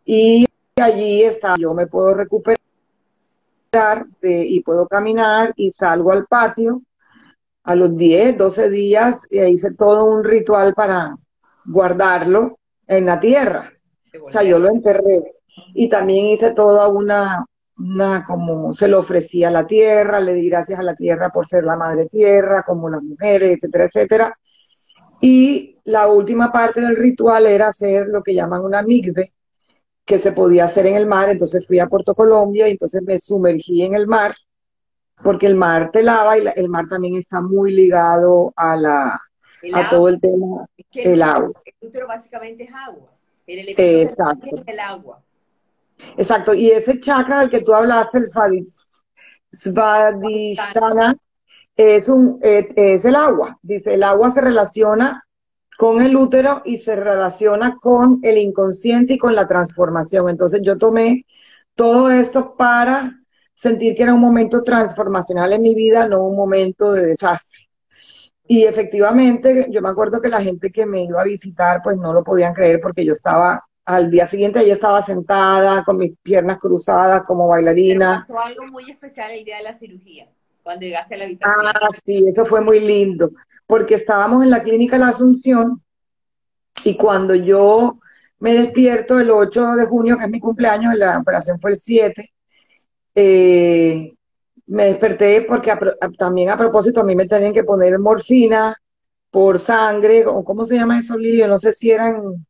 Y 0.03 0.45
allí 0.75 1.23
está, 1.23 1.55
yo 1.57 1.73
me 1.73 1.87
puedo 1.87 2.13
recuperar 2.13 2.59
y 4.21 4.61
puedo 4.61 4.87
caminar 4.87 5.53
y 5.55 5.71
salgo 5.71 6.11
al 6.11 6.25
patio 6.27 6.81
a 7.63 7.75
los 7.75 7.95
10, 7.97 8.37
12 8.37 8.69
días 8.69 9.27
y 9.29 9.41
hice 9.41 9.73
todo 9.73 10.05
un 10.05 10.23
ritual 10.23 10.73
para 10.73 11.17
guardarlo 11.65 12.59
en 12.87 13.07
la 13.07 13.19
tierra. 13.19 13.71
O 14.23 14.29
sea, 14.29 14.43
yo 14.43 14.59
lo 14.59 14.69
enterré 14.69 15.33
y 15.73 15.89
también 15.89 16.27
hice 16.27 16.51
toda 16.51 16.87
una, 16.87 17.45
una, 17.77 18.23
como 18.23 18.71
se 18.73 18.87
lo 18.87 18.99
ofrecía 18.99 19.49
a 19.49 19.51
la 19.51 19.67
tierra, 19.67 20.19
le 20.19 20.33
di 20.33 20.49
gracias 20.49 20.79
a 20.79 20.83
la 20.83 20.95
tierra 20.95 21.29
por 21.29 21.45
ser 21.45 21.63
la 21.63 21.75
madre 21.75 22.07
tierra, 22.07 22.63
como 22.63 22.89
las 22.89 23.03
mujeres, 23.03 23.57
etcétera, 23.57 23.85
etcétera. 23.85 24.39
Y 25.21 25.79
la 25.85 26.07
última 26.07 26.51
parte 26.51 26.81
del 26.81 26.95
ritual 26.95 27.45
era 27.47 27.67
hacer 27.67 28.07
lo 28.07 28.23
que 28.23 28.33
llaman 28.33 28.63
una 28.63 28.81
migbe, 28.81 29.33
que 30.05 30.19
se 30.19 30.31
podía 30.31 30.65
hacer 30.65 30.85
en 30.85 30.95
el 30.95 31.07
mar, 31.07 31.29
entonces 31.29 31.65
fui 31.65 31.79
a 31.79 31.87
Puerto 31.87 32.13
Colombia 32.13 32.67
y 32.67 32.71
entonces 32.71 33.01
me 33.03 33.19
sumergí 33.19 33.83
en 33.83 33.95
el 33.95 34.07
mar, 34.07 34.35
porque 35.23 35.47
el 35.47 35.55
mar 35.55 35.89
te 35.91 36.03
lava 36.03 36.37
y 36.37 36.43
el 36.55 36.69
mar 36.69 36.87
también 36.87 37.15
está 37.15 37.41
muy 37.41 37.73
ligado 37.73 38.53
a 38.55 38.75
la 38.75 39.19
a 39.73 39.89
todo 39.89 40.09
el 40.09 40.19
tema 40.19 40.67
el, 40.93 41.21
agua. 41.23 41.61
El 41.65 41.87
útero 41.87 42.07
básicamente 42.07 42.63
es 42.63 42.69
agua. 42.73 43.09
El 43.47 43.59
elemento 43.59 44.15
es 44.55 44.63
el 44.67 44.79
agua. 44.79 45.23
Exacto, 46.17 46.53
y 46.53 46.71
ese 46.71 46.99
chakra 46.99 47.39
del 47.39 47.49
que 47.49 47.61
tú 47.61 47.73
hablaste, 47.73 48.19
el 48.19 48.25
Svadhisthana, 49.51 51.15
es, 51.75 52.09
un, 52.09 52.39
es 52.41 53.05
el 53.05 53.15
agua. 53.15 53.57
Dice, 53.61 53.93
el 53.93 54.03
agua 54.03 54.31
se 54.31 54.41
relaciona 54.41 55.23
con 55.77 56.01
el 56.01 56.15
útero 56.15 56.61
y 56.65 56.77
se 56.77 56.95
relaciona 56.95 57.77
con 57.81 58.19
el 58.23 58.37
inconsciente 58.37 59.13
y 59.13 59.17
con 59.17 59.35
la 59.35 59.47
transformación. 59.47 60.29
Entonces 60.29 60.61
yo 60.63 60.77
tomé 60.77 61.25
todo 61.75 62.09
esto 62.09 62.55
para 62.55 63.19
sentir 63.53 63.95
que 63.95 64.03
era 64.03 64.13
un 64.13 64.21
momento 64.21 64.63
transformacional 64.63 65.53
en 65.53 65.61
mi 65.61 65.75
vida, 65.75 66.07
no 66.07 66.23
un 66.23 66.35
momento 66.35 66.93
de 66.93 67.05
desastre. 67.05 67.59
Y 68.47 68.63
efectivamente, 68.63 69.67
yo 69.71 69.81
me 69.81 69.89
acuerdo 69.89 70.21
que 70.21 70.29
la 70.29 70.41
gente 70.41 70.71
que 70.71 70.85
me 70.85 71.03
iba 71.03 71.21
a 71.21 71.25
visitar, 71.25 71.81
pues 71.83 71.97
no 71.97 72.13
lo 72.13 72.23
podían 72.23 72.53
creer 72.53 72.79
porque 72.79 73.03
yo 73.03 73.13
estaba 73.13 73.63
al 73.85 74.09
día 74.09 74.25
siguiente 74.25 74.65
yo 74.65 74.73
estaba 74.73 75.01
sentada 75.01 75.83
con 75.83 75.97
mis 75.97 76.17
piernas 76.21 76.57
cruzadas 76.57 77.23
como 77.23 77.47
bailarina. 77.47 78.19
pasó 78.19 78.39
algo 78.39 78.65
muy 78.67 78.89
especial 78.89 79.31
el 79.31 79.45
día 79.45 79.57
de 79.57 79.63
la 79.63 79.73
cirugía, 79.73 80.27
cuando 80.63 80.85
llegaste 80.85 81.15
a 81.15 81.17
la 81.19 81.25
habitación. 81.25 81.67
Ah, 81.67 81.89
sí, 82.03 82.25
eso 82.27 82.45
fue 82.45 82.61
muy 82.61 82.79
lindo, 82.79 83.31
porque 83.67 83.93
estábamos 83.93 84.43
en 84.43 84.49
la 84.49 84.63
clínica 84.63 84.97
La 84.97 85.09
Asunción 85.09 85.83
y 86.83 86.97
cuando 86.97 87.35
yo 87.35 87.93
me 88.39 88.53
despierto 88.53 89.19
el 89.19 89.29
8 89.29 89.75
de 89.75 89.85
junio, 89.85 90.17
que 90.17 90.25
es 90.25 90.31
mi 90.31 90.39
cumpleaños, 90.39 90.95
la 90.95 91.19
operación 91.19 91.59
fue 91.59 91.71
el 91.71 91.77
7, 91.77 92.33
eh, 93.13 94.13
me 94.67 94.85
desperté 94.85 95.43
porque 95.43 95.73
también 96.17 96.49
a 96.49 96.57
propósito 96.57 97.01
a 97.01 97.03
mí 97.03 97.15
me 97.15 97.27
tenían 97.27 97.53
que 97.53 97.63
poner 97.63 97.97
morfina 97.99 98.75
por 99.29 99.59
sangre, 99.59 100.25
o 100.25 100.43
cómo 100.43 100.65
se 100.65 100.75
llama 100.75 100.99
eso, 100.99 101.17
Lidio, 101.17 101.47
no 101.47 101.59
sé 101.59 101.71
si 101.71 101.91
eran 101.91 102.45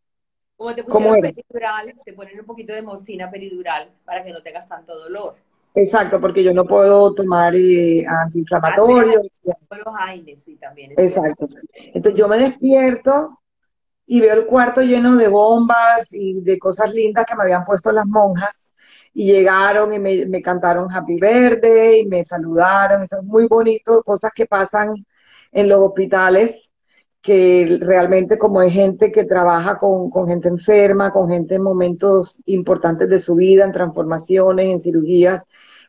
como 0.55 0.73
te 0.73 0.83
pusieron 0.83 1.21
peridural, 1.21 1.93
te 2.03 2.13
ponen 2.13 2.39
un 2.39 2.45
poquito 2.45 2.73
de 2.73 2.81
morfina 2.81 3.29
peridural 3.29 3.89
para 4.05 4.23
que 4.23 4.31
no 4.31 4.41
tengas 4.41 4.67
tanto 4.67 4.97
dolor. 4.97 5.35
Exacto, 5.73 6.21
porque 6.21 6.41
yo 6.41 6.53
no 6.53 6.65
puedo 6.65 7.13
tomar 7.13 7.53
eh, 7.53 8.05
antiinflamatorios. 8.07 9.27
Los 9.43 9.95
AINES, 9.99 10.43
sí, 10.43 10.55
también. 10.55 10.93
Exacto. 10.95 11.49
Entonces 11.73 12.17
yo 12.17 12.29
me 12.29 12.39
despierto 12.39 13.41
y 14.05 14.21
veo 14.21 14.35
el 14.35 14.45
cuarto 14.45 14.81
lleno 14.81 15.17
de 15.17 15.27
bombas 15.27 16.13
y 16.13 16.39
de 16.41 16.57
cosas 16.57 16.93
lindas 16.93 17.25
que 17.25 17.35
me 17.35 17.43
habían 17.43 17.65
puesto 17.65 17.91
las 17.91 18.05
monjas 18.05 18.73
y 19.13 19.33
llegaron 19.33 19.91
y 19.91 19.99
me, 19.99 20.25
me 20.27 20.41
cantaron 20.41 20.89
Happy 20.89 21.19
Verde 21.19 21.99
y 21.99 22.05
me 22.05 22.23
saludaron, 22.23 23.01
eso 23.01 23.17
es 23.17 23.23
muy 23.23 23.47
bonito, 23.47 24.01
cosas 24.03 24.31
que 24.33 24.45
pasan 24.45 25.05
en 25.51 25.69
los 25.69 25.79
hospitales 25.79 26.74
que 27.25 27.79
realmente 27.81 28.37
como 28.37 28.59
hay 28.59 28.69
gente 28.69 29.11
que 29.11 29.23
trabaja 29.25 29.79
con, 29.79 30.11
gente 30.27 30.47
enferma, 30.47 31.09
con 31.09 31.27
gente 31.27 31.55
en 31.55 31.63
momentos 31.63 32.39
importantes 32.45 33.09
de 33.09 33.17
su 33.17 33.33
vida, 33.33 33.65
en 33.65 33.71
transformaciones, 33.71 34.67
en 34.67 34.79
cirugías, 34.79 35.43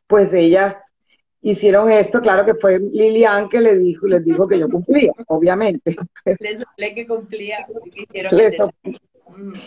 pues 0.06 0.32
ellas 0.32 0.94
hicieron 1.42 1.90
esto, 1.90 2.22
claro 2.22 2.46
que 2.46 2.54
fue 2.54 2.80
Lilian 2.80 3.50
que 3.50 3.60
le 3.60 3.76
dijo, 3.76 4.06
les 4.06 4.24
dijo 4.24 4.48
que 4.48 4.58
yo 4.58 4.66
cumplía, 4.70 5.12
obviamente. 5.26 5.94
Les 6.40 6.94
que 6.94 7.06
cumplía. 7.06 7.66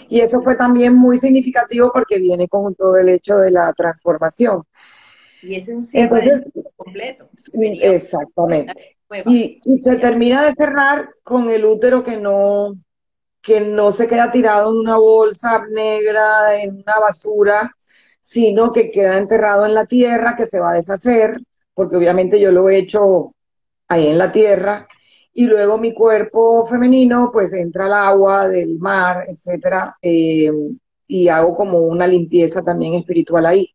Y 0.08 0.22
eso 0.22 0.42
fue 0.42 0.56
también 0.56 0.96
muy 0.96 1.20
significativo 1.20 1.92
porque 1.94 2.18
viene 2.18 2.48
con 2.48 2.74
todo 2.74 2.98
el 2.98 3.10
hecho 3.10 3.36
de 3.36 3.52
la 3.52 3.72
transformación. 3.74 4.64
Y 5.44 5.54
ese 5.54 5.72
es 5.72 5.78
un 5.78 5.84
cierre 5.84 6.46
completo. 6.76 7.30
Exactamente. 7.54 8.99
Y, 9.26 9.60
se 9.82 9.96
termina 9.96 10.44
de 10.44 10.54
cerrar 10.54 11.10
con 11.24 11.50
el 11.50 11.66
útero 11.66 12.04
que 12.04 12.18
no, 12.18 12.76
que 13.42 13.62
no 13.62 13.92
se 13.92 14.08
queda 14.08 14.30
tirado 14.30 14.72
en 14.72 14.78
una 14.78 14.98
bolsa 14.98 15.64
negra, 15.72 16.62
en 16.62 16.76
una 16.76 17.00
basura, 17.00 17.76
sino 18.22 18.72
que 18.72 18.92
queda 18.92 19.18
enterrado 19.18 19.66
en 19.66 19.74
la 19.74 19.86
tierra, 19.86 20.36
que 20.36 20.46
se 20.46 20.60
va 20.60 20.72
a 20.72 20.76
deshacer, 20.76 21.42
porque 21.74 21.96
obviamente 21.96 22.40
yo 22.40 22.52
lo 22.52 22.70
he 22.70 22.78
hecho 22.78 23.34
ahí 23.88 24.08
en 24.08 24.18
la 24.20 24.32
tierra, 24.32 24.88
y 25.34 25.46
luego 25.46 25.78
mi 25.78 25.94
cuerpo 25.94 26.66
femenino 26.66 27.30
pues 27.32 27.54
entra 27.54 27.86
al 27.86 27.94
agua 27.94 28.48
del 28.48 28.78
mar, 28.78 29.24
etcétera, 29.28 29.98
eh, 30.02 30.52
y 31.08 31.28
hago 31.30 31.56
como 31.56 31.80
una 31.80 32.06
limpieza 32.06 32.62
también 32.62 32.94
espiritual 32.94 33.46
ahí. 33.46 33.74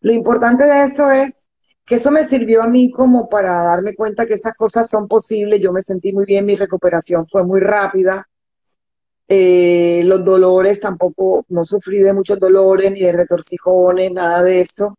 Lo 0.00 0.12
importante 0.12 0.64
de 0.64 0.84
esto 0.84 1.10
es 1.10 1.41
que 1.84 1.96
eso 1.96 2.10
me 2.10 2.24
sirvió 2.24 2.62
a 2.62 2.68
mí 2.68 2.90
como 2.90 3.28
para 3.28 3.64
darme 3.64 3.94
cuenta 3.94 4.26
que 4.26 4.34
estas 4.34 4.54
cosas 4.54 4.88
son 4.88 5.08
posibles. 5.08 5.60
Yo 5.60 5.72
me 5.72 5.82
sentí 5.82 6.12
muy 6.12 6.24
bien, 6.26 6.46
mi 6.46 6.56
recuperación 6.56 7.26
fue 7.26 7.44
muy 7.44 7.60
rápida. 7.60 8.24
Eh, 9.28 10.02
los 10.04 10.24
dolores 10.24 10.80
tampoco, 10.80 11.44
no 11.48 11.64
sufrí 11.64 12.00
de 12.00 12.12
muchos 12.12 12.38
dolores 12.38 12.92
ni 12.92 13.00
de 13.00 13.12
retorcijones, 13.12 14.12
nada 14.12 14.42
de 14.42 14.60
esto. 14.60 14.98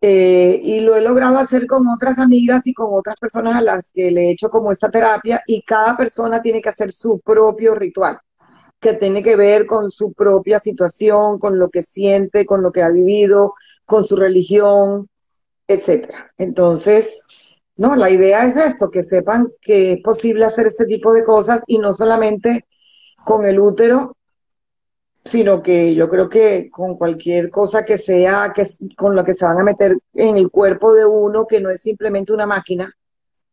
Eh, 0.00 0.60
y 0.62 0.80
lo 0.80 0.94
he 0.96 1.00
logrado 1.00 1.38
hacer 1.38 1.66
con 1.66 1.88
otras 1.88 2.18
amigas 2.18 2.66
y 2.66 2.72
con 2.72 2.88
otras 2.92 3.16
personas 3.16 3.56
a 3.56 3.60
las 3.62 3.90
que 3.90 4.10
le 4.12 4.28
he 4.28 4.30
hecho 4.30 4.48
como 4.48 4.70
esta 4.70 4.90
terapia 4.90 5.42
y 5.46 5.62
cada 5.62 5.96
persona 5.96 6.40
tiene 6.40 6.62
que 6.62 6.68
hacer 6.68 6.92
su 6.92 7.20
propio 7.20 7.74
ritual, 7.74 8.18
que 8.80 8.94
tiene 8.94 9.22
que 9.22 9.36
ver 9.36 9.66
con 9.66 9.90
su 9.90 10.12
propia 10.12 10.60
situación, 10.60 11.38
con 11.38 11.58
lo 11.58 11.68
que 11.70 11.82
siente, 11.82 12.46
con 12.46 12.62
lo 12.62 12.72
que 12.72 12.82
ha 12.82 12.90
vivido, 12.90 13.54
con 13.84 14.04
su 14.04 14.16
religión, 14.16 15.08
etcétera. 15.68 16.32
Entonces, 16.38 17.24
no, 17.76 17.94
la 17.94 18.10
idea 18.10 18.46
es 18.46 18.56
esto, 18.56 18.90
que 18.90 19.04
sepan 19.04 19.52
que 19.60 19.92
es 19.92 20.00
posible 20.02 20.44
hacer 20.44 20.66
este 20.66 20.86
tipo 20.86 21.12
de 21.12 21.24
cosas 21.24 21.62
y 21.66 21.78
no 21.78 21.94
solamente 21.94 22.66
con 23.24 23.44
el 23.44 23.60
útero, 23.60 24.16
sino 25.24 25.62
que 25.62 25.94
yo 25.94 26.08
creo 26.08 26.28
que 26.28 26.70
con 26.70 26.96
cualquier 26.96 27.50
cosa 27.50 27.84
que 27.84 27.98
sea, 27.98 28.52
que 28.54 28.66
con 28.96 29.14
lo 29.14 29.24
que 29.24 29.34
se 29.34 29.44
van 29.44 29.60
a 29.60 29.64
meter 29.64 29.96
en 30.14 30.36
el 30.36 30.50
cuerpo 30.50 30.94
de 30.94 31.04
uno, 31.04 31.46
que 31.46 31.60
no 31.60 31.70
es 31.70 31.82
simplemente 31.82 32.32
una 32.32 32.46
máquina, 32.46 32.92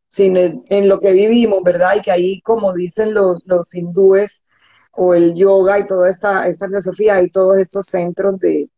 sino 0.09 0.39
en 0.39 0.87
lo 0.87 0.99
que 0.99 1.11
vivimos, 1.11 1.61
¿verdad? 1.63 1.97
Y 1.97 2.01
que 2.01 2.11
ahí, 2.11 2.41
como 2.41 2.73
dicen 2.73 3.13
los, 3.13 3.43
los 3.45 3.75
hindúes, 3.75 4.43
o 4.95 5.13
el 5.13 5.35
yoga 5.35 5.79
y 5.79 5.87
toda 5.87 6.09
esta, 6.09 6.47
esta 6.47 6.67
filosofía, 6.67 7.15
hay 7.15 7.29
todos 7.29 7.59
estos 7.59 7.87
centros 7.87 8.39
de, 8.39 8.69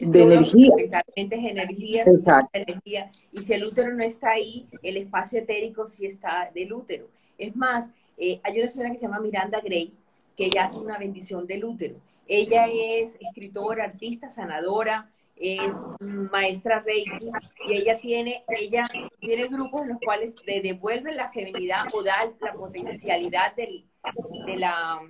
de 0.00 0.22
energía. 0.22 0.72
es 1.14 1.32
energía, 1.32 2.04
Exacto. 2.06 2.50
energía. 2.52 3.10
Y 3.32 3.42
si 3.42 3.54
el 3.54 3.64
útero 3.64 3.92
no 3.92 4.02
está 4.02 4.30
ahí, 4.30 4.66
el 4.82 4.96
espacio 4.96 5.40
etérico 5.40 5.86
sí 5.86 6.06
está 6.06 6.50
del 6.54 6.72
útero. 6.72 7.08
Es 7.38 7.54
más, 7.56 7.90
eh, 8.16 8.40
hay 8.42 8.58
una 8.58 8.66
señora 8.66 8.92
que 8.92 8.98
se 8.98 9.06
llama 9.06 9.20
Miranda 9.20 9.60
Gray, 9.60 9.92
que 10.36 10.46
ella 10.46 10.64
hace 10.64 10.78
una 10.78 10.98
bendición 10.98 11.46
del 11.46 11.64
útero. 11.64 11.96
Ella 12.26 12.66
es 12.66 13.16
escritora, 13.20 13.84
artista, 13.84 14.28
sanadora, 14.28 15.10
es 15.40 15.72
maestra 16.00 16.80
Reiki 16.80 17.30
y 17.66 17.72
ella 17.72 17.98
tiene, 17.98 18.44
ella 18.48 18.84
tiene 19.20 19.48
grupos 19.48 19.82
en 19.82 19.88
los 19.88 19.98
cuales 20.04 20.34
le 20.46 20.60
devuelven 20.60 21.16
la 21.16 21.32
feminidad 21.32 21.86
o 21.94 22.02
da 22.02 22.30
la 22.40 22.52
potencialidad 22.52 23.56
del, 23.56 23.86
de 24.46 24.56
la, 24.56 25.00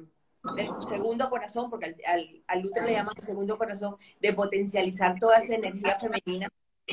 del 0.57 0.70
segundo 0.88 1.29
corazón, 1.29 1.70
porque 1.70 1.94
al, 2.07 2.42
al, 2.46 2.66
útero 2.66 2.87
le 2.87 2.92
llaman 2.92 3.14
el 3.16 3.24
segundo 3.24 3.59
corazón, 3.59 3.96
de 4.20 4.33
potencializar 4.33 5.18
toda 5.18 5.38
esa 5.38 5.55
energía 5.55 5.98
femenina. 5.98 6.48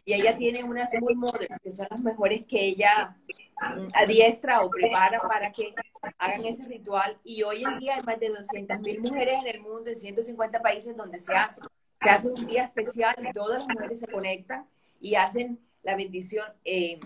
Y 0.05 0.13
ella 0.13 0.37
tiene 0.37 0.63
unas 0.63 0.93
muy 1.01 1.15
que 1.63 1.71
son 1.71 1.87
las 1.89 2.03
mejores 2.03 2.45
que 2.45 2.65
ella 2.65 3.17
mm, 3.59 3.87
adiestra 3.95 4.61
o 4.63 4.69
prepara 4.69 5.19
para 5.21 5.51
que 5.51 5.73
hagan 6.19 6.45
ese 6.45 6.65
ritual. 6.65 7.17
Y 7.23 7.43
hoy 7.43 7.63
en 7.63 7.79
día 7.79 7.95
hay 7.95 8.03
más 8.03 8.19
de 8.19 8.31
200.000 8.31 8.99
mujeres 8.99 9.43
en 9.43 9.55
el 9.55 9.61
mundo, 9.61 9.89
en 9.89 9.95
150 9.95 10.61
países 10.61 10.95
donde 10.95 11.17
se 11.17 11.33
hace 11.33 11.61
se 12.01 12.09
hace 12.09 12.29
un 12.29 12.47
día 12.47 12.65
especial 12.65 13.15
y 13.27 13.31
todas 13.31 13.59
las 13.59 13.69
mujeres 13.69 13.99
se 13.99 14.07
conectan 14.07 14.65
y 14.99 15.15
hacen 15.15 15.59
la 15.83 15.95
bendición. 15.95 16.45
Eh, 16.63 16.99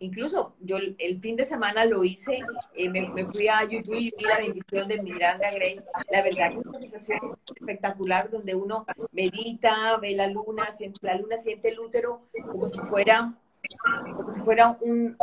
incluso 0.00 0.54
yo 0.60 0.76
el 0.76 1.20
fin 1.20 1.36
de 1.36 1.44
semana 1.44 1.84
lo 1.84 2.04
hice, 2.04 2.40
eh, 2.74 2.88
me, 2.88 3.24
fui 3.26 3.48
a 3.48 3.64
YouTube 3.64 3.96
y 3.96 4.12
vi 4.16 4.24
la 4.24 4.38
bendición 4.38 4.88
de 4.88 5.02
Miranda 5.02 5.50
Gray. 5.50 5.80
La 6.10 6.22
verdad 6.22 6.50
que 6.50 6.58
es 6.58 6.66
una 6.66 6.78
sensación 6.78 7.38
espectacular 7.54 8.30
donde 8.30 8.54
uno 8.54 8.86
medita, 9.12 9.96
ve 9.96 10.12
la 10.12 10.28
luna, 10.28 10.70
siente, 10.70 10.98
la 11.02 11.16
luna 11.16 11.36
siente 11.36 11.68
el 11.70 11.80
útero 11.80 12.22
como 12.46 12.68
si 12.68 12.78
fuera, 12.80 13.34
como 14.16 14.32
si 14.32 14.40
fuera 14.42 14.76
un, 14.80 15.16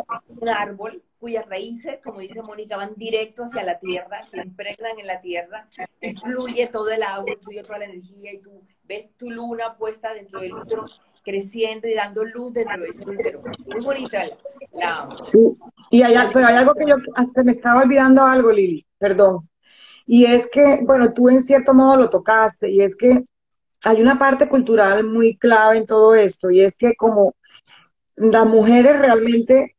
árbol 0.47 1.01
cuyas 1.19 1.47
raíces, 1.47 1.99
como 2.03 2.19
dice 2.19 2.41
Mónica, 2.41 2.77
van 2.77 2.93
directo 2.95 3.45
hacia 3.45 3.63
la 3.63 3.79
tierra, 3.79 4.21
se 4.21 4.37
impregnan 4.41 4.99
en 4.99 5.07
la 5.07 5.21
tierra, 5.21 5.67
fluye 6.21 6.67
todo 6.67 6.89
el 6.89 7.01
agua, 7.01 7.33
fluye 7.41 7.63
toda 7.63 7.79
la 7.79 7.85
energía 7.85 8.33
y 8.33 8.39
tú 8.39 8.61
ves 8.83 9.09
tu 9.17 9.31
luna 9.31 9.75
puesta 9.75 10.13
dentro 10.13 10.41
del 10.41 10.53
útero 10.53 10.85
creciendo 11.23 11.87
y 11.87 11.95
dando 11.95 12.23
luz 12.23 12.53
dentro 12.53 12.83
de 12.83 12.89
ese 12.89 13.09
útero. 13.09 13.41
Muy 13.65 13.83
bonita 13.83 14.25
Sí, 15.21 15.39
y 15.89 16.01
hay, 16.01 16.15
pero 16.33 16.47
hay 16.47 16.55
algo 16.55 16.73
que 16.73 16.85
yo, 16.87 16.95
se 17.27 17.43
me 17.43 17.51
estaba 17.51 17.81
olvidando 17.81 18.23
algo, 18.23 18.51
Lili, 18.51 18.85
perdón. 18.97 19.49
Y 20.05 20.25
es 20.25 20.47
que, 20.51 20.81
bueno, 20.83 21.13
tú 21.13 21.29
en 21.29 21.41
cierto 21.41 21.73
modo 21.73 21.97
lo 21.97 22.09
tocaste, 22.09 22.69
y 22.69 22.81
es 22.81 22.95
que 22.95 23.23
hay 23.83 24.01
una 24.01 24.17
parte 24.17 24.47
cultural 24.49 25.05
muy 25.05 25.37
clave 25.37 25.77
en 25.77 25.85
todo 25.85 26.15
esto, 26.15 26.49
y 26.51 26.61
es 26.61 26.77
que 26.77 26.95
como 26.95 27.35
las 28.15 28.45
mujeres 28.45 28.99
realmente 28.99 29.75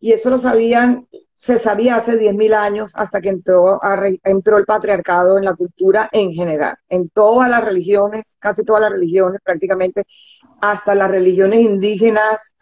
y 0.00 0.12
eso 0.12 0.30
lo 0.30 0.38
sabían, 0.38 1.08
se 1.36 1.58
sabía 1.58 1.96
hace 1.96 2.16
10.000 2.16 2.54
años 2.54 2.92
hasta 2.96 3.20
que 3.20 3.28
entró, 3.28 3.80
entró 4.24 4.58
el 4.58 4.64
patriarcado 4.64 5.38
en 5.38 5.44
la 5.44 5.54
cultura 5.54 6.08
en 6.12 6.32
general, 6.32 6.76
en 6.88 7.08
todas 7.10 7.48
las 7.50 7.64
religiones, 7.64 8.36
casi 8.38 8.64
todas 8.64 8.82
las 8.82 8.90
religiones 8.90 9.40
prácticamente, 9.44 10.04
hasta 10.60 10.94
las 10.94 11.10
religiones 11.10 11.60
indígenas 11.60 12.55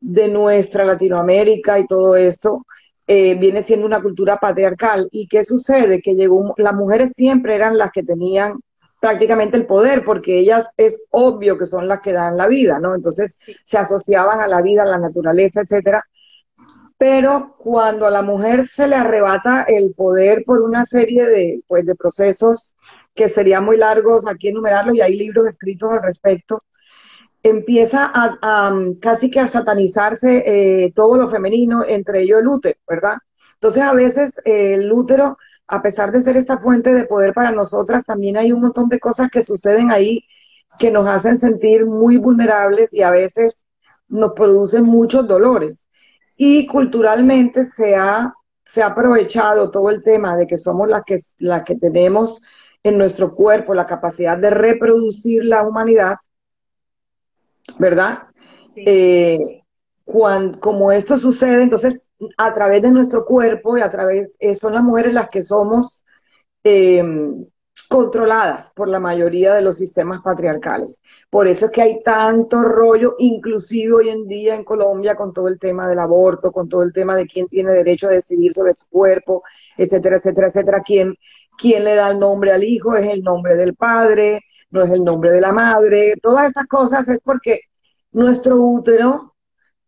de 0.00 0.28
nuestra 0.28 0.84
Latinoamérica 0.84 1.78
y 1.78 1.86
todo 1.86 2.16
esto, 2.16 2.64
eh, 3.06 3.34
viene 3.36 3.62
siendo 3.62 3.86
una 3.86 4.02
cultura 4.02 4.38
patriarcal. 4.38 5.08
¿Y 5.10 5.28
qué 5.28 5.44
sucede? 5.44 6.00
Que 6.02 6.14
llegó, 6.14 6.54
las 6.58 6.74
mujeres 6.74 7.12
siempre 7.14 7.54
eran 7.54 7.78
las 7.78 7.90
que 7.90 8.02
tenían 8.02 8.60
prácticamente 9.00 9.56
el 9.56 9.66
poder, 9.66 10.04
porque 10.04 10.38
ellas 10.38 10.68
es 10.76 11.04
obvio 11.10 11.56
que 11.56 11.66
son 11.66 11.88
las 11.88 12.00
que 12.00 12.12
dan 12.12 12.36
la 12.36 12.48
vida, 12.48 12.80
¿no? 12.80 12.94
Entonces 12.94 13.38
se 13.64 13.78
asociaban 13.78 14.40
a 14.40 14.48
la 14.48 14.60
vida, 14.60 14.82
a 14.82 14.86
la 14.86 14.98
naturaleza, 14.98 15.60
etcétera 15.62 16.02
pero 16.98 17.54
cuando 17.58 18.06
a 18.06 18.10
la 18.10 18.22
mujer 18.22 18.66
se 18.66 18.88
le 18.88 18.96
arrebata 18.96 19.62
el 19.62 19.94
poder 19.94 20.42
por 20.44 20.60
una 20.62 20.84
serie 20.84 21.24
de, 21.26 21.62
pues, 21.68 21.86
de 21.86 21.94
procesos 21.94 22.74
que 23.14 23.28
serían 23.28 23.64
muy 23.64 23.76
largos 23.76 24.26
aquí 24.26 24.48
enumerarlos 24.48 24.96
y 24.96 25.00
hay 25.00 25.16
libros 25.16 25.46
escritos 25.46 25.92
al 25.92 26.02
respecto, 26.02 26.60
empieza 27.48 28.10
a, 28.14 28.72
casi 29.00 29.30
que 29.30 29.40
a 29.40 29.48
satanizarse 29.48 30.42
eh, 30.46 30.92
todo 30.94 31.16
lo 31.16 31.28
femenino, 31.28 31.84
entre 31.86 32.22
ellos 32.22 32.40
el 32.40 32.48
útero, 32.48 32.78
¿verdad? 32.88 33.16
Entonces 33.54 33.82
a 33.82 33.92
veces 33.92 34.40
eh, 34.44 34.74
el 34.74 34.92
útero, 34.92 35.36
a 35.66 35.82
pesar 35.82 36.12
de 36.12 36.22
ser 36.22 36.36
esta 36.36 36.58
fuente 36.58 36.92
de 36.92 37.06
poder 37.06 37.34
para 37.34 37.50
nosotras, 37.52 38.04
también 38.04 38.36
hay 38.36 38.52
un 38.52 38.60
montón 38.60 38.88
de 38.88 39.00
cosas 39.00 39.30
que 39.30 39.42
suceden 39.42 39.90
ahí 39.90 40.24
que 40.78 40.90
nos 40.90 41.06
hacen 41.08 41.36
sentir 41.36 41.86
muy 41.86 42.18
vulnerables 42.18 42.92
y 42.92 43.02
a 43.02 43.10
veces 43.10 43.64
nos 44.08 44.32
producen 44.32 44.84
muchos 44.84 45.26
dolores. 45.26 45.88
Y 46.36 46.66
culturalmente 46.66 47.64
se 47.64 47.96
ha, 47.96 48.32
se 48.64 48.82
ha 48.82 48.86
aprovechado 48.86 49.70
todo 49.70 49.90
el 49.90 50.02
tema 50.02 50.36
de 50.36 50.46
que 50.46 50.56
somos 50.56 50.88
las 50.88 51.02
que, 51.04 51.18
la 51.38 51.64
que 51.64 51.74
tenemos 51.76 52.42
en 52.84 52.96
nuestro 52.96 53.34
cuerpo 53.34 53.74
la 53.74 53.86
capacidad 53.86 54.38
de 54.38 54.50
reproducir 54.50 55.44
la 55.44 55.62
humanidad, 55.66 56.16
¿verdad? 57.78 58.28
Eh, 58.76 59.62
cuando, 60.04 60.58
como 60.60 60.92
esto 60.92 61.16
sucede, 61.16 61.62
entonces 61.62 62.08
a 62.36 62.52
través 62.52 62.82
de 62.82 62.90
nuestro 62.90 63.24
cuerpo 63.24 63.76
y 63.76 63.80
a 63.80 63.90
través, 63.90 64.32
eh, 64.38 64.54
son 64.54 64.74
las 64.74 64.82
mujeres 64.82 65.12
las 65.12 65.28
que 65.28 65.42
somos 65.42 66.04
eh, 66.64 67.02
controladas 67.88 68.70
por 68.74 68.88
la 68.88 69.00
mayoría 69.00 69.54
de 69.54 69.62
los 69.62 69.78
sistemas 69.78 70.20
patriarcales. 70.22 71.00
Por 71.30 71.48
eso 71.48 71.66
es 71.66 71.72
que 71.72 71.82
hay 71.82 72.02
tanto 72.02 72.62
rollo, 72.62 73.14
inclusive 73.18 73.94
hoy 73.94 74.08
en 74.10 74.26
día 74.26 74.54
en 74.54 74.64
Colombia, 74.64 75.14
con 75.16 75.32
todo 75.32 75.48
el 75.48 75.58
tema 75.58 75.88
del 75.88 75.98
aborto, 75.98 76.52
con 76.52 76.68
todo 76.68 76.82
el 76.82 76.92
tema 76.92 77.16
de 77.16 77.26
quién 77.26 77.48
tiene 77.48 77.72
derecho 77.72 78.08
a 78.08 78.12
decidir 78.12 78.52
sobre 78.52 78.74
su 78.74 78.88
cuerpo, 78.88 79.42
etcétera, 79.76 80.16
etcétera, 80.16 80.48
etcétera. 80.48 80.82
¿Quién, 80.84 81.14
quién 81.56 81.84
le 81.84 81.94
da 81.94 82.10
el 82.10 82.18
nombre 82.18 82.52
al 82.52 82.64
hijo? 82.64 82.94
Es 82.96 83.06
el 83.06 83.22
nombre 83.22 83.56
del 83.56 83.74
padre, 83.74 84.40
no 84.70 84.84
es 84.84 84.90
el 84.90 85.04
nombre 85.04 85.30
de 85.30 85.40
la 85.40 85.52
madre. 85.52 86.14
Todas 86.22 86.50
esas 86.50 86.66
cosas 86.66 87.08
es 87.08 87.18
porque 87.22 87.60
nuestro 88.12 88.56
útero 88.56 89.34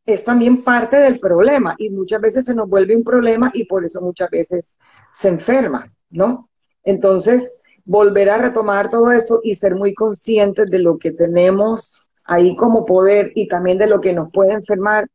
es 0.06 0.24
también 0.24 0.64
parte 0.64 0.96
del 0.96 1.20
problema 1.20 1.74
y 1.78 1.90
muchas 1.90 2.20
veces 2.20 2.44
se 2.44 2.54
nos 2.54 2.68
vuelve 2.68 2.96
un 2.96 3.04
problema 3.04 3.50
y 3.54 3.64
por 3.64 3.84
eso 3.84 4.00
muchas 4.00 4.30
veces 4.30 4.76
se 5.12 5.28
enferma, 5.28 5.92
¿no? 6.10 6.48
Entonces, 6.82 7.58
volver 7.84 8.30
a 8.30 8.38
retomar 8.38 8.90
todo 8.90 9.12
esto 9.12 9.40
y 9.42 9.54
ser 9.54 9.74
muy 9.74 9.94
conscientes 9.94 10.68
de 10.70 10.78
lo 10.78 10.98
que 10.98 11.12
tenemos 11.12 12.08
ahí 12.24 12.54
como 12.56 12.84
poder 12.84 13.32
y 13.34 13.48
también 13.48 13.78
de 13.78 13.86
lo 13.86 14.00
que 14.00 14.12
nos 14.12 14.30
puede 14.30 14.52
enfermar 14.52 15.08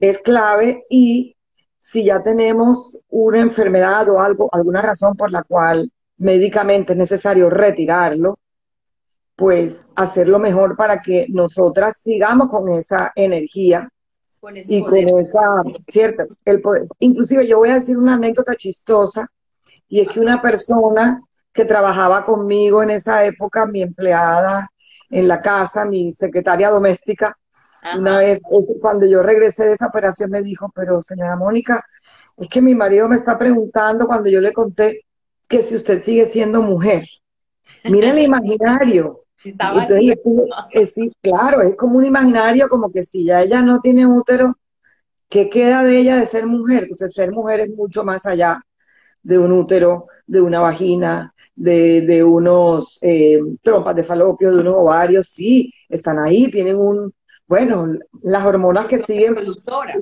es 0.00 0.18
clave 0.18 0.84
y 0.88 1.36
si 1.78 2.04
ya 2.04 2.22
tenemos 2.22 2.98
una 3.08 3.40
enfermedad 3.40 4.08
o 4.08 4.20
algo, 4.20 4.48
alguna 4.52 4.82
razón 4.82 5.14
por 5.16 5.30
la 5.30 5.42
cual 5.42 5.90
médicamente 6.16 6.92
es 6.92 6.98
necesario 6.98 7.50
retirarlo, 7.50 8.38
pues 9.36 9.90
hacerlo 9.96 10.38
mejor 10.38 10.76
para 10.76 11.00
que 11.00 11.26
nosotras 11.28 11.98
sigamos 11.98 12.48
con 12.48 12.68
esa 12.68 13.12
energía 13.14 13.88
y 14.66 14.82
con 14.82 14.96
esa, 15.18 15.40
cierto, 15.88 16.24
el 16.44 16.60
poder. 16.60 16.86
Inclusive 16.98 17.46
yo 17.46 17.58
voy 17.58 17.70
a 17.70 17.76
decir 17.76 17.96
una 17.96 18.14
anécdota 18.14 18.54
chistosa 18.54 19.30
y 19.88 20.00
es 20.00 20.08
que 20.08 20.20
una 20.20 20.42
persona 20.42 21.22
que 21.52 21.64
trabajaba 21.64 22.24
conmigo 22.24 22.82
en 22.82 22.90
esa 22.90 23.24
época, 23.24 23.66
mi 23.66 23.82
empleada 23.82 24.68
en 25.10 25.28
la 25.28 25.40
casa, 25.40 25.84
mi 25.84 26.12
secretaria 26.12 26.70
doméstica. 26.70 27.36
Una 27.96 28.18
vez, 28.18 28.40
cuando 28.80 29.06
yo 29.06 29.22
regresé 29.22 29.66
de 29.66 29.72
esa 29.72 29.88
operación, 29.88 30.30
me 30.30 30.40
dijo, 30.40 30.70
pero 30.74 31.02
señora 31.02 31.36
Mónica, 31.36 31.84
es 32.36 32.48
que 32.48 32.62
mi 32.62 32.74
marido 32.74 33.08
me 33.08 33.16
está 33.16 33.36
preguntando 33.36 34.06
cuando 34.06 34.30
yo 34.30 34.40
le 34.40 34.52
conté 34.52 35.04
que 35.48 35.62
si 35.62 35.74
usted 35.74 35.98
sigue 36.00 36.24
siendo 36.24 36.62
mujer. 36.62 37.06
Miren 37.84 38.18
el 38.18 38.24
imaginario. 38.24 39.24
Entonces, 39.44 40.20
sí, 40.84 41.12
claro, 41.20 41.62
es 41.62 41.74
como 41.74 41.98
un 41.98 42.06
imaginario, 42.06 42.68
como 42.68 42.92
que 42.92 43.02
si 43.02 43.24
ya 43.24 43.42
ella 43.42 43.60
no 43.62 43.80
tiene 43.80 44.06
útero, 44.06 44.56
¿qué 45.28 45.50
queda 45.50 45.82
de 45.82 45.98
ella 45.98 46.16
de 46.16 46.26
ser 46.26 46.46
mujer? 46.46 46.84
Entonces, 46.84 47.12
ser 47.12 47.32
mujer 47.32 47.60
es 47.60 47.70
mucho 47.70 48.04
más 48.04 48.24
allá 48.26 48.64
de 49.22 49.38
un 49.38 49.52
útero, 49.52 50.06
de 50.26 50.40
una 50.40 50.60
vagina, 50.60 51.34
de, 51.54 52.02
de 52.02 52.24
unos 52.24 52.98
eh, 53.02 53.38
trompas 53.62 53.96
de 53.96 54.04
falopio, 54.04 54.50
de 54.50 54.60
unos 54.60 54.74
ovarios, 54.76 55.28
sí, 55.28 55.72
están 55.88 56.18
ahí, 56.18 56.50
tienen 56.50 56.76
un, 56.76 57.12
bueno, 57.46 57.86
las 58.22 58.44
hormonas 58.44 58.86
que 58.86 58.98
siguen. 58.98 59.34
Productora. 59.34 59.94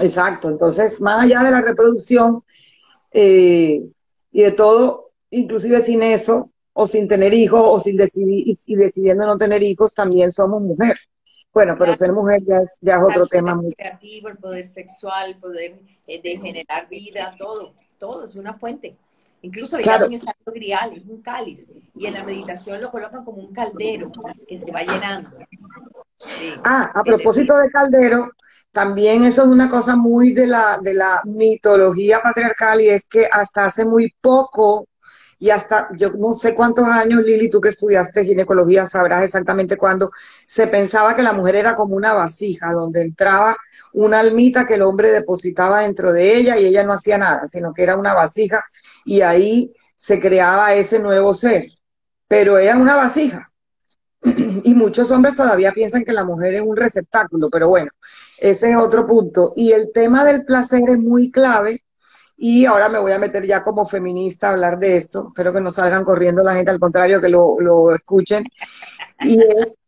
Exacto, 0.00 0.48
entonces, 0.48 1.00
más 1.00 1.24
allá 1.24 1.42
de 1.42 1.50
la 1.50 1.62
reproducción 1.62 2.42
eh, 3.12 3.80
y 4.32 4.42
de 4.42 4.50
todo, 4.52 5.12
inclusive 5.30 5.80
sin 5.80 6.02
eso, 6.02 6.50
o 6.74 6.86
sin 6.86 7.08
tener 7.08 7.32
hijos, 7.32 7.62
o 7.64 7.80
sin 7.80 7.96
decidir, 7.96 8.44
y, 8.66 8.76
decidiendo 8.76 9.26
no 9.26 9.36
tener 9.36 9.62
hijos, 9.62 9.94
también 9.94 10.30
somos 10.30 10.60
mujer. 10.60 10.96
Bueno, 11.52 11.76
pero 11.78 11.94
ser 11.94 12.12
mujer 12.12 12.42
ya 12.44 12.58
es, 12.58 12.76
ya 12.80 12.96
es 12.96 13.02
otro 13.02 13.26
tema. 13.28 13.58
El 13.64 13.74
creativo, 13.74 14.28
el 14.28 14.36
poder 14.36 14.66
sexual, 14.66 15.30
el 15.30 15.38
poder 15.38 15.80
eh, 16.06 16.20
de 16.20 16.36
generar 16.38 16.88
vida, 16.88 17.34
todo 17.38 17.74
todo, 18.04 18.26
es 18.26 18.36
una 18.36 18.54
fuente. 18.54 18.96
Incluso 19.42 19.76
le 19.76 19.84
llaman 19.84 20.12
el 20.12 20.20
santo 20.20 20.52
grial, 20.52 20.94
es 20.94 21.04
un 21.06 21.20
cáliz. 21.22 21.66
Y 21.94 22.06
en 22.06 22.14
la 22.14 22.24
meditación 22.24 22.80
lo 22.80 22.90
colocan 22.90 23.24
como 23.24 23.42
un 23.42 23.52
caldero 23.52 24.10
que 24.46 24.56
se 24.56 24.70
va 24.70 24.82
llenando. 24.82 25.30
ah, 26.64 26.90
a 26.94 27.02
propósito 27.02 27.56
de 27.58 27.68
caldero, 27.68 28.30
también 28.72 29.24
eso 29.24 29.42
es 29.42 29.48
una 29.48 29.68
cosa 29.68 29.96
muy 29.96 30.32
de 30.32 30.46
la, 30.46 30.78
de 30.82 30.94
la 30.94 31.20
mitología 31.24 32.20
patriarcal 32.22 32.80
y 32.80 32.88
es 32.88 33.06
que 33.06 33.26
hasta 33.30 33.66
hace 33.66 33.84
muy 33.84 34.14
poco 34.20 34.86
y 35.38 35.50
hasta, 35.50 35.88
yo 35.96 36.10
no 36.12 36.34
sé 36.34 36.54
cuántos 36.54 36.86
años, 36.86 37.22
Lili, 37.22 37.50
tú 37.50 37.60
que 37.60 37.68
estudiaste 37.68 38.24
ginecología, 38.24 38.86
sabrás 38.86 39.24
exactamente 39.24 39.76
cuándo, 39.76 40.10
se 40.46 40.66
pensaba 40.66 41.14
que 41.16 41.22
la 41.22 41.32
mujer 41.32 41.56
era 41.56 41.74
como 41.74 41.96
una 41.96 42.12
vasija, 42.12 42.72
donde 42.72 43.02
entraba 43.02 43.56
una 43.92 44.20
almita 44.20 44.66
que 44.66 44.74
el 44.74 44.82
hombre 44.82 45.10
depositaba 45.10 45.80
dentro 45.80 46.12
de 46.12 46.36
ella 46.36 46.58
y 46.58 46.66
ella 46.66 46.84
no 46.84 46.92
hacía 46.92 47.18
nada, 47.18 47.46
sino 47.46 47.72
que 47.72 47.82
era 47.82 47.96
una 47.96 48.14
vasija 48.14 48.64
y 49.04 49.20
ahí 49.20 49.72
se 49.96 50.20
creaba 50.20 50.74
ese 50.74 50.98
nuevo 50.98 51.34
ser. 51.34 51.68
Pero 52.28 52.58
era 52.58 52.76
una 52.76 52.96
vasija. 52.96 53.50
Y 54.64 54.74
muchos 54.74 55.10
hombres 55.10 55.36
todavía 55.36 55.72
piensan 55.72 56.04
que 56.04 56.12
la 56.12 56.24
mujer 56.24 56.54
es 56.54 56.62
un 56.62 56.76
receptáculo, 56.76 57.50
pero 57.50 57.68
bueno, 57.68 57.90
ese 58.38 58.70
es 58.70 58.76
otro 58.76 59.06
punto. 59.06 59.52
Y 59.56 59.72
el 59.72 59.92
tema 59.92 60.24
del 60.24 60.44
placer 60.44 60.82
es 60.88 60.98
muy 60.98 61.30
clave. 61.30 61.83
Y 62.36 62.64
ahora 62.66 62.88
me 62.88 62.98
voy 62.98 63.12
a 63.12 63.18
meter 63.18 63.46
ya 63.46 63.62
como 63.62 63.86
feminista 63.86 64.48
a 64.48 64.50
hablar 64.50 64.78
de 64.78 64.96
esto. 64.96 65.26
Espero 65.28 65.52
que 65.52 65.60
no 65.60 65.70
salgan 65.70 66.04
corriendo 66.04 66.42
la 66.42 66.54
gente, 66.54 66.70
al 66.70 66.80
contrario, 66.80 67.20
que 67.20 67.28
lo, 67.28 67.60
lo 67.60 67.94
escuchen. 67.94 68.44
Y 69.20 69.40
es 69.40 69.78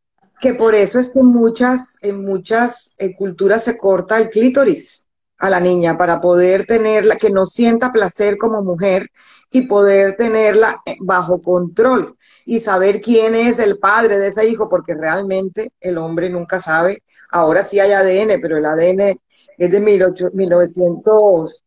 que 0.40 0.54
por 0.54 0.74
eso 0.74 1.00
es 1.00 1.10
que 1.10 1.20
en 1.20 1.26
muchas, 1.26 1.98
en 2.02 2.24
muchas 2.24 2.92
eh, 2.98 3.14
culturas 3.14 3.64
se 3.64 3.76
corta 3.76 4.18
el 4.18 4.30
clítoris 4.30 5.04
a 5.38 5.50
la 5.50 5.60
niña 5.60 5.98
para 5.98 6.20
poder 6.20 6.66
tenerla, 6.66 7.16
que 7.16 7.30
no 7.30 7.46
sienta 7.46 7.92
placer 7.92 8.36
como 8.38 8.62
mujer 8.62 9.10
y 9.50 9.62
poder 9.62 10.16
tenerla 10.16 10.80
eh, 10.86 10.96
bajo 11.00 11.40
control 11.40 12.16
y 12.44 12.58
saber 12.58 13.00
quién 13.00 13.34
es 13.34 13.58
el 13.58 13.78
padre 13.78 14.18
de 14.18 14.28
ese 14.28 14.46
hijo, 14.48 14.68
porque 14.68 14.94
realmente 14.94 15.72
el 15.80 15.98
hombre 15.98 16.30
nunca 16.30 16.60
sabe. 16.60 17.02
Ahora 17.30 17.62
sí 17.62 17.80
hay 17.80 17.92
ADN, 17.92 18.40
pero 18.40 18.56
el 18.58 18.64
ADN 18.66 19.18
es 19.58 19.70
de 19.70 19.80
1900, 19.80 21.64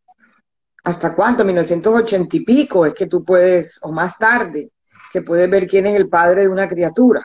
¿hasta 0.84 1.14
cuánto? 1.14 1.44
1980 1.44 2.36
y 2.36 2.40
pico, 2.44 2.86
es 2.86 2.94
que 2.94 3.06
tú 3.06 3.24
puedes, 3.24 3.78
o 3.82 3.92
más 3.92 4.18
tarde, 4.18 4.70
que 5.12 5.22
puedes 5.22 5.50
ver 5.50 5.66
quién 5.66 5.86
es 5.86 5.96
el 5.96 6.08
padre 6.08 6.42
de 6.42 6.48
una 6.48 6.68
criatura 6.68 7.24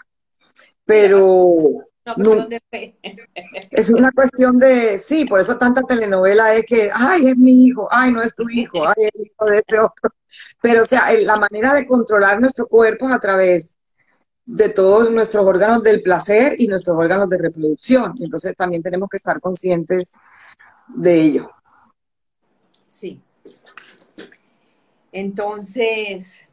pero 0.85 1.57
no, 2.17 2.47
es 3.71 3.89
una 3.89 4.11
cuestión 4.11 4.59
de, 4.59 4.99
sí, 4.99 5.25
por 5.25 5.39
eso 5.39 5.57
tanta 5.57 5.81
telenovela 5.81 6.53
es 6.53 6.65
que, 6.65 6.91
ay, 6.93 7.27
es 7.29 7.37
mi 7.37 7.65
hijo, 7.65 7.87
ay, 7.91 8.11
no 8.11 8.21
es 8.21 8.35
tu 8.35 8.47
hijo, 8.47 8.87
ay, 8.87 8.93
es 8.97 9.11
el 9.15 9.25
hijo 9.25 9.45
de 9.45 9.57
este 9.57 9.79
otro. 9.79 10.09
Pero, 10.61 10.83
o 10.83 10.85
sea, 10.85 11.11
la 11.13 11.37
manera 11.37 11.73
de 11.73 11.87
controlar 11.87 12.39
nuestro 12.39 12.67
cuerpo 12.67 13.07
es 13.07 13.13
a 13.13 13.19
través 13.19 13.77
de 14.45 14.69
todos 14.69 15.09
nuestros 15.11 15.43
órganos 15.43 15.81
del 15.81 16.03
placer 16.03 16.55
y 16.59 16.67
nuestros 16.67 16.95
órganos 16.95 17.27
de 17.29 17.39
reproducción. 17.39 18.13
Entonces 18.19 18.55
también 18.55 18.83
tenemos 18.83 19.09
que 19.09 19.17
estar 19.17 19.41
conscientes 19.41 20.13
de 20.87 21.15
ello. 21.15 21.54
Entonces, 25.12 26.47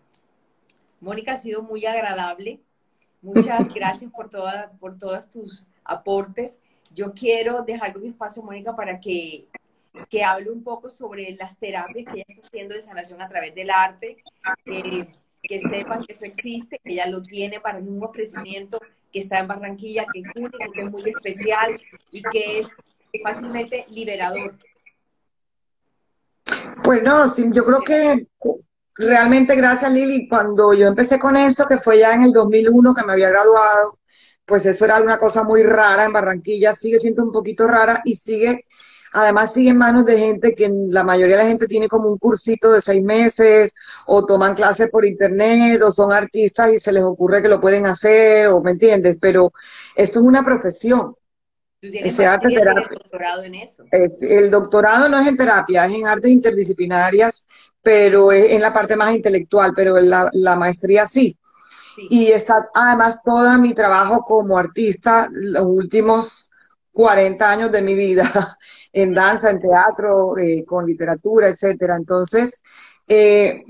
Mónica, 1.01 1.33
ha 1.33 1.37
sido 1.37 1.63
muy 1.63 1.85
agradable 1.87 2.61
Muchas 3.23 3.69
gracias 3.75 4.11
por, 4.11 4.29
toda, 4.29 4.73
por 4.81 4.99
todos 4.99 5.29
tus 5.29 5.65
aportes. 5.85 6.61
Yo 6.93 7.15
quiero 7.15 7.63
dejar 7.63 7.97
un 7.97 8.07
espacio, 8.07 8.43
Mónica, 8.43 8.77
para 8.77 9.01
que, 9.01 9.47
que 10.11 10.23
hable 10.23 10.51
un 10.51 10.63
poco 10.63 10.91
sobre 10.91 11.33
las 11.37 11.57
terapias 11.57 12.05
que 12.05 12.13
ella 12.21 12.25
está 12.29 12.47
haciendo 12.47 12.75
de 12.75 12.83
sanación 12.83 13.23
a 13.23 13.29
través 13.29 13.55
del 13.55 13.71
arte, 13.71 14.17
que 14.65 15.61
sepan 15.61 16.05
que 16.05 16.13
eso 16.13 16.27
existe, 16.27 16.79
que 16.85 16.93
ella 16.93 17.07
lo 17.07 17.23
tiene 17.23 17.61
para 17.61 17.79
un 17.79 18.03
ofrecimiento 18.03 18.79
que 19.13 19.21
está 19.21 19.39
en 19.39 19.49
Barranquilla, 19.49 20.05
que 20.13 20.21
es 20.21 20.27
único, 20.35 20.59
que 20.73 20.81
es 20.81 20.91
muy 20.91 21.09
especial 21.09 21.81
y 22.11 22.23
que 22.23 22.59
es 22.59 22.69
fácilmente 23.23 23.87
liberador. 23.89 24.59
Pues 26.83 27.03
no, 27.03 27.29
sí, 27.29 27.49
yo 27.53 27.65
creo 27.65 27.81
que 27.81 28.27
realmente 28.95 29.57
gracias 29.57 29.93
Lili, 29.93 30.29
cuando 30.29 30.75
yo 30.75 30.89
empecé 30.89 31.19
con 31.19 31.37
esto, 31.37 31.67
que 31.67 31.79
fue 31.79 31.99
ya 31.99 32.15
en 32.15 32.23
el 32.23 32.33
2001 32.33 32.95
que 32.95 33.05
me 33.05 33.13
había 33.13 33.31
graduado, 33.31 33.99
pues 34.45 34.67
eso 34.67 34.85
era 34.85 35.01
una 35.01 35.19
cosa 35.19 35.45
muy 35.45 35.63
rara. 35.63 36.05
En 36.05 36.13
Barranquilla, 36.13 36.75
sigue 36.75 36.99
siendo 36.99 37.23
un 37.25 37.33
poquito 37.33 37.67
rara 37.67 38.03
y 38.05 38.17
sigue, 38.17 38.63
además 39.13 39.53
sigue 39.53 39.71
en 39.71 39.79
manos 39.79 40.05
de 40.07 40.19
gente 40.19 40.55
que 40.55 40.71
la 40.89 41.05
mayoría 41.05 41.37
de 41.37 41.43
la 41.45 41.49
gente 41.49 41.67
tiene 41.67 41.89
como 41.89 42.09
un 42.11 42.19
cursito 42.19 42.73
de 42.73 42.81
seis 42.81 43.03
meses 43.05 43.73
o 44.07 44.25
toman 44.27 44.55
clases 44.55 44.89
por 44.91 45.05
internet 45.05 45.81
o 45.83 45.93
son 45.93 46.13
artistas 46.13 46.73
y 46.73 46.79
se 46.79 46.93
les 46.93 47.03
ocurre 47.03 47.43
que 47.43 47.49
lo 47.49 47.61
pueden 47.61 47.87
hacer 47.87 48.49
o 48.49 48.61
me 48.61 48.73
entiendes, 48.73 49.17
pero 49.21 49.53
esto 49.95 50.21
es 50.21 50.27
una 50.27 50.45
profesión. 50.45 51.15
¿Tú 51.83 51.91
tienes 51.91 52.17
doctorado 52.17 53.43
en 53.43 53.57
eso? 53.57 53.85
el 53.91 54.53
doctorado 54.53 55.09
no 55.09 55.19
es 55.19 55.27
en 55.27 55.37
terapia, 55.37 55.85
es 55.87 55.93
en 55.93 56.07
artes 56.07 56.31
interdisciplinarias 56.31 57.45
pero 57.83 58.31
es 58.31 58.51
en 58.53 58.61
la 58.61 58.73
parte 58.73 58.95
más 58.95 59.13
intelectual, 59.15 59.73
pero 59.75 59.99
la, 60.01 60.31
la 60.33 60.55
maestría 60.55 61.05
sí. 61.07 61.37
Y 62.09 62.29
está 62.29 62.71
además 62.73 63.21
todo 63.25 63.59
mi 63.59 63.75
trabajo 63.75 64.23
como 64.23 64.57
artista, 64.57 65.29
los 65.33 65.65
últimos 65.65 66.49
40 66.93 67.51
años 67.51 67.73
de 67.73 67.83
mi 67.83 67.97
vida, 67.97 68.57
en 68.93 69.13
danza, 69.13 69.51
en 69.51 69.61
teatro, 69.61 70.39
eh, 70.39 70.65
con 70.65 70.87
literatura, 70.87 71.49
etcétera. 71.49 71.97
Entonces, 71.97 72.63
eh, 73.09 73.65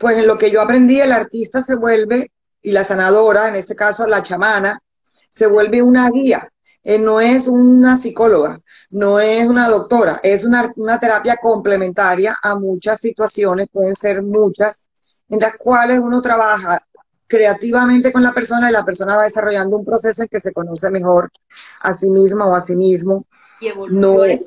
pues 0.00 0.18
en 0.18 0.26
lo 0.26 0.36
que 0.36 0.50
yo 0.50 0.60
aprendí, 0.60 1.00
el 1.00 1.12
artista 1.12 1.62
se 1.62 1.76
vuelve, 1.76 2.32
y 2.60 2.72
la 2.72 2.82
sanadora, 2.82 3.48
en 3.48 3.54
este 3.54 3.76
caso 3.76 4.08
la 4.08 4.22
chamana, 4.22 4.82
se 5.30 5.46
vuelve 5.46 5.82
una 5.82 6.10
guía 6.10 6.50
eh, 6.84 6.98
no 6.98 7.18
es 7.18 7.48
una 7.48 7.96
psicóloga, 7.96 8.60
no 8.90 9.18
es 9.18 9.46
una 9.46 9.68
doctora, 9.70 10.20
es 10.22 10.44
una, 10.44 10.70
terapia 11.00 11.38
complementaria 11.40 12.38
a 12.42 12.56
muchas 12.56 13.00
situaciones, 13.00 13.68
pueden 13.72 13.96
ser 13.96 14.22
muchas, 14.22 14.86
en 15.30 15.40
las 15.40 15.56
cuales 15.56 15.98
uno 15.98 16.20
trabaja 16.20 16.86
creativamente 17.26 18.12
con 18.12 18.22
la 18.22 18.34
persona 18.34 18.68
y 18.68 18.72
la 18.72 18.84
persona 18.84 19.16
va 19.16 19.22
desarrollando 19.22 19.78
un 19.78 19.84
proceso 19.84 20.22
en 20.22 20.28
que 20.28 20.40
se 20.40 20.52
conoce 20.52 20.90
mejor 20.90 21.30
a 21.80 21.94
sí 21.94 22.10
misma 22.10 22.46
o 22.46 22.54
a 22.54 22.60
sí 22.60 22.76
mismo. 22.76 23.24
Y 23.60 23.68
evolucione. 23.68 24.44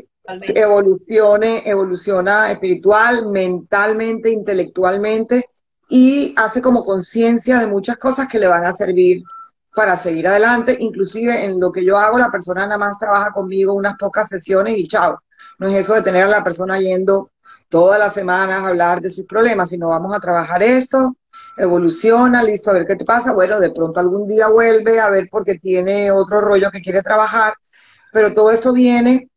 evolucione, 0.54 1.68
evoluciona 1.68 2.52
espiritual, 2.52 3.32
mentalmente, 3.32 4.30
intelectualmente 4.30 5.50
y 5.90 6.36
hace 6.38 6.62
como 6.62 6.84
conciencia 6.84 7.58
de 7.58 7.66
muchas 7.66 7.98
cosas 7.98 8.28
que 8.28 8.38
le 8.38 8.48
van 8.48 8.64
a 8.64 8.74
servir 8.74 9.24
para 9.78 9.96
seguir 9.96 10.28
adelante. 10.28 10.76
Inclusive 10.80 11.46
en 11.46 11.60
lo 11.60 11.72
que 11.72 11.86
yo 11.86 12.00
hago, 12.00 12.18
la 12.18 12.32
persona 12.32 12.66
nada 12.66 12.80
más 12.80 12.98
trabaja 12.98 13.30
conmigo 13.30 13.74
unas 13.74 13.96
pocas 13.96 14.28
sesiones 14.28 14.76
y 14.76 14.88
chao. 14.88 15.22
No 15.60 15.68
es 15.68 15.76
eso 15.76 15.94
de 15.94 16.02
tener 16.02 16.24
a 16.24 16.28
la 16.28 16.44
persona 16.44 16.80
yendo 16.80 17.30
todas 17.70 18.00
las 18.00 18.12
semanas 18.12 18.64
a 18.64 18.70
hablar 18.70 19.02
de 19.02 19.12
sus 19.12 19.26
problemas, 19.26 19.70
sino 19.70 19.90
vamos 19.90 20.16
a 20.16 20.20
trabajar 20.20 20.64
esto, 20.64 21.18
evoluciona, 21.56 22.42
listo, 22.42 22.72
a 22.72 22.74
ver 22.74 22.88
qué 22.88 22.96
te 22.96 23.06
pasa. 23.06 23.34
Bueno, 23.34 23.60
de 23.60 23.70
pronto 23.72 24.00
algún 24.00 24.26
día 24.26 24.48
vuelve 24.48 25.00
a 25.00 25.12
ver 25.12 25.28
porque 25.30 25.60
tiene 25.60 26.10
otro 26.10 26.42
rollo 26.42 26.72
que 26.72 26.82
quiere 26.82 27.04
trabajar, 27.04 27.54
pero 28.12 28.34
todo 28.34 28.50
esto 28.50 28.74
viene 28.74 29.30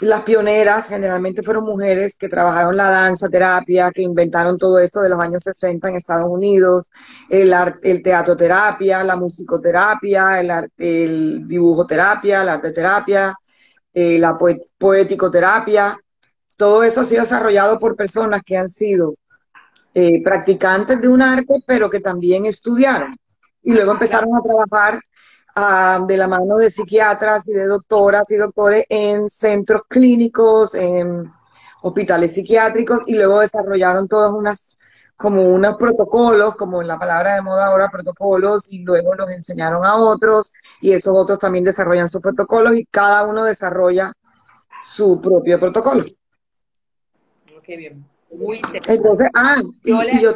las 0.00 0.22
pioneras 0.22 0.88
generalmente 0.88 1.42
fueron 1.42 1.64
mujeres 1.64 2.16
que 2.16 2.28
trabajaron 2.28 2.76
la 2.76 2.90
danza, 2.90 3.28
terapia, 3.28 3.90
que 3.90 4.02
inventaron 4.02 4.56
todo 4.56 4.78
esto 4.78 5.00
de 5.00 5.10
los 5.10 5.20
años 5.20 5.42
60 5.44 5.88
en 5.88 5.96
Estados 5.96 6.26
Unidos, 6.28 6.88
el, 7.28 7.54
el 7.82 8.02
teatroterapia, 8.02 9.04
la 9.04 9.16
musicoterapia, 9.16 10.40
el, 10.40 10.70
el 10.78 11.46
dibujoterapia, 11.46 12.44
la 12.44 12.54
arteterapia, 12.54 13.34
eh, 13.92 14.18
la 14.18 14.38
poéticoterapia. 14.78 15.98
Todo 16.56 16.82
eso 16.82 17.02
ha 17.02 17.04
sido 17.04 17.22
desarrollado 17.22 17.78
por 17.78 17.96
personas 17.96 18.42
que 18.44 18.56
han 18.56 18.68
sido 18.68 19.14
eh, 19.94 20.22
practicantes 20.22 21.00
de 21.00 21.08
un 21.08 21.20
arte, 21.20 21.62
pero 21.66 21.90
que 21.90 22.00
también 22.00 22.46
estudiaron. 22.46 23.16
Y 23.62 23.72
luego 23.72 23.92
empezaron 23.92 24.30
a 24.34 24.42
trabajar 24.42 25.00
de 26.06 26.16
la 26.16 26.28
mano 26.28 26.56
de 26.56 26.70
psiquiatras 26.70 27.46
y 27.46 27.52
de 27.52 27.66
doctoras 27.66 28.30
y 28.30 28.36
doctores 28.36 28.84
en 28.88 29.28
centros 29.28 29.82
clínicos, 29.88 30.74
en 30.74 31.30
hospitales 31.82 32.34
psiquiátricos 32.34 33.02
y 33.06 33.14
luego 33.14 33.40
desarrollaron 33.40 34.08
todas 34.08 34.30
unas 34.32 34.76
como 35.20 35.42
unos 35.42 35.76
protocolos, 35.76 36.56
como 36.56 36.80
en 36.80 36.88
la 36.88 36.98
palabra 36.98 37.34
de 37.34 37.42
moda 37.42 37.66
ahora, 37.66 37.90
protocolos, 37.90 38.72
y 38.72 38.78
luego 38.78 39.14
los 39.14 39.28
enseñaron 39.28 39.84
a 39.84 39.96
otros, 39.96 40.50
y 40.80 40.92
esos 40.92 41.14
otros 41.14 41.38
también 41.38 41.62
desarrollan 41.62 42.08
sus 42.08 42.22
protocolos, 42.22 42.74
y 42.74 42.86
cada 42.86 43.26
uno 43.26 43.44
desarrolla 43.44 44.14
su 44.82 45.20
propio 45.20 45.60
protocolo. 45.60 46.04
Bien. 47.66 48.02
Muy 48.32 48.62
Entonces, 48.88 49.28
ah, 49.34 49.60
y, 49.84 50.20
yo 50.20 50.32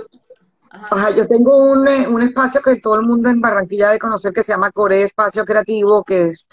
Ajá, 0.91 1.11
yo 1.11 1.27
tengo 1.27 1.57
un, 1.57 1.87
eh, 1.87 2.09
un, 2.09 2.23
espacio 2.23 2.61
que 2.61 2.77
todo 2.77 2.97
el 2.97 3.07
mundo 3.07 3.29
en 3.31 3.41
Barranquilla 3.41 3.89
debe 3.89 3.99
conocer 4.01 4.33
que 4.33 4.43
se 4.43 4.53
llama 4.53 4.73
Core 4.73 5.05
Espacio 5.05 5.45
Creativo, 5.45 6.03
que 6.03 6.29
es 6.29 6.49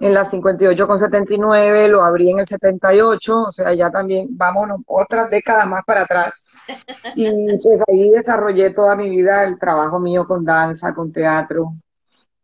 en 0.00 0.14
la 0.14 0.24
58 0.24 0.86
con 0.86 0.98
79, 0.98 1.88
lo 1.88 2.02
abrí 2.02 2.30
en 2.30 2.40
el 2.40 2.46
78, 2.46 3.38
o 3.38 3.50
sea, 3.50 3.74
ya 3.74 3.90
también 3.90 4.28
vámonos 4.30 4.80
otras 4.86 5.30
décadas 5.30 5.66
más 5.66 5.84
para 5.84 6.02
atrás. 6.02 6.46
Y 7.14 7.30
pues 7.62 7.80
ahí 7.86 8.10
desarrollé 8.10 8.70
toda 8.70 8.96
mi 8.96 9.08
vida 9.08 9.44
el 9.44 9.58
trabajo 9.58 10.00
mío 10.00 10.26
con 10.26 10.44
danza, 10.44 10.92
con 10.92 11.12
teatro. 11.12 11.74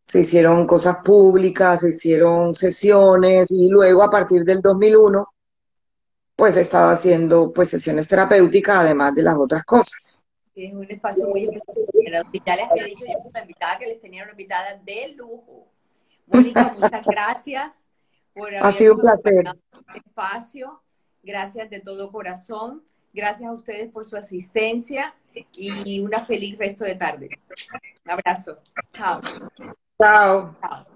Se 0.05 0.21
hicieron 0.21 0.67
cosas 0.67 0.99
públicas, 1.05 1.81
se 1.81 1.89
hicieron 1.89 2.55
sesiones 2.55 3.51
y 3.51 3.69
luego 3.69 4.03
a 4.03 4.11
partir 4.11 4.45
del 4.45 4.61
2001 4.61 5.27
pues 6.37 6.57
he 6.57 6.61
estado 6.63 6.91
haciendo 6.91 7.53
pues 7.53 7.69
sesiones 7.71 8.09
terapéuticas 8.09 8.79
además 8.79 9.15
de 9.15 9.23
las 9.23 9.37
otras 9.37 9.65
cosas. 9.65 10.22
Es 10.55 10.73
un 10.73 10.91
espacio 10.91 11.29
muy 11.29 11.43
especial. 11.43 12.27
Ya 12.45 12.57
les 12.57 12.71
había 12.71 12.85
dicho 12.85 13.05
yo 13.07 13.19
una 13.25 13.41
invitada 13.41 13.79
que 13.79 13.87
les 13.87 14.01
tenía 14.01 14.23
una 14.23 14.33
invitada 14.33 14.77
de 14.77 15.09
lujo. 15.17 15.69
Mónica, 16.27 16.75
muchas 16.79 17.05
gracias 17.07 17.85
por 18.35 18.49
haber 18.49 18.67
ha 18.67 18.73
sido 18.73 18.95
un 18.95 19.01
placer. 19.01 19.45
Este 19.89 19.99
espacio. 19.99 20.83
Gracias 21.23 21.71
de 21.71 21.81
todo 21.81 22.11
corazón. 22.11 22.83
Gracias 23.15 23.49
a 23.49 23.53
ustedes 23.53 23.91
por 23.91 24.05
su 24.05 24.17
asistencia 24.17 25.15
y 25.57 26.01
una 26.01 26.25
feliz 26.25 26.59
resto 26.59 26.85
de 26.85 26.95
tarde. 26.95 27.29
Un 28.05 28.11
abrazo. 28.11 28.57
Chao. 28.93 29.21
Chao. 29.99 30.57
Chao. 30.61 30.87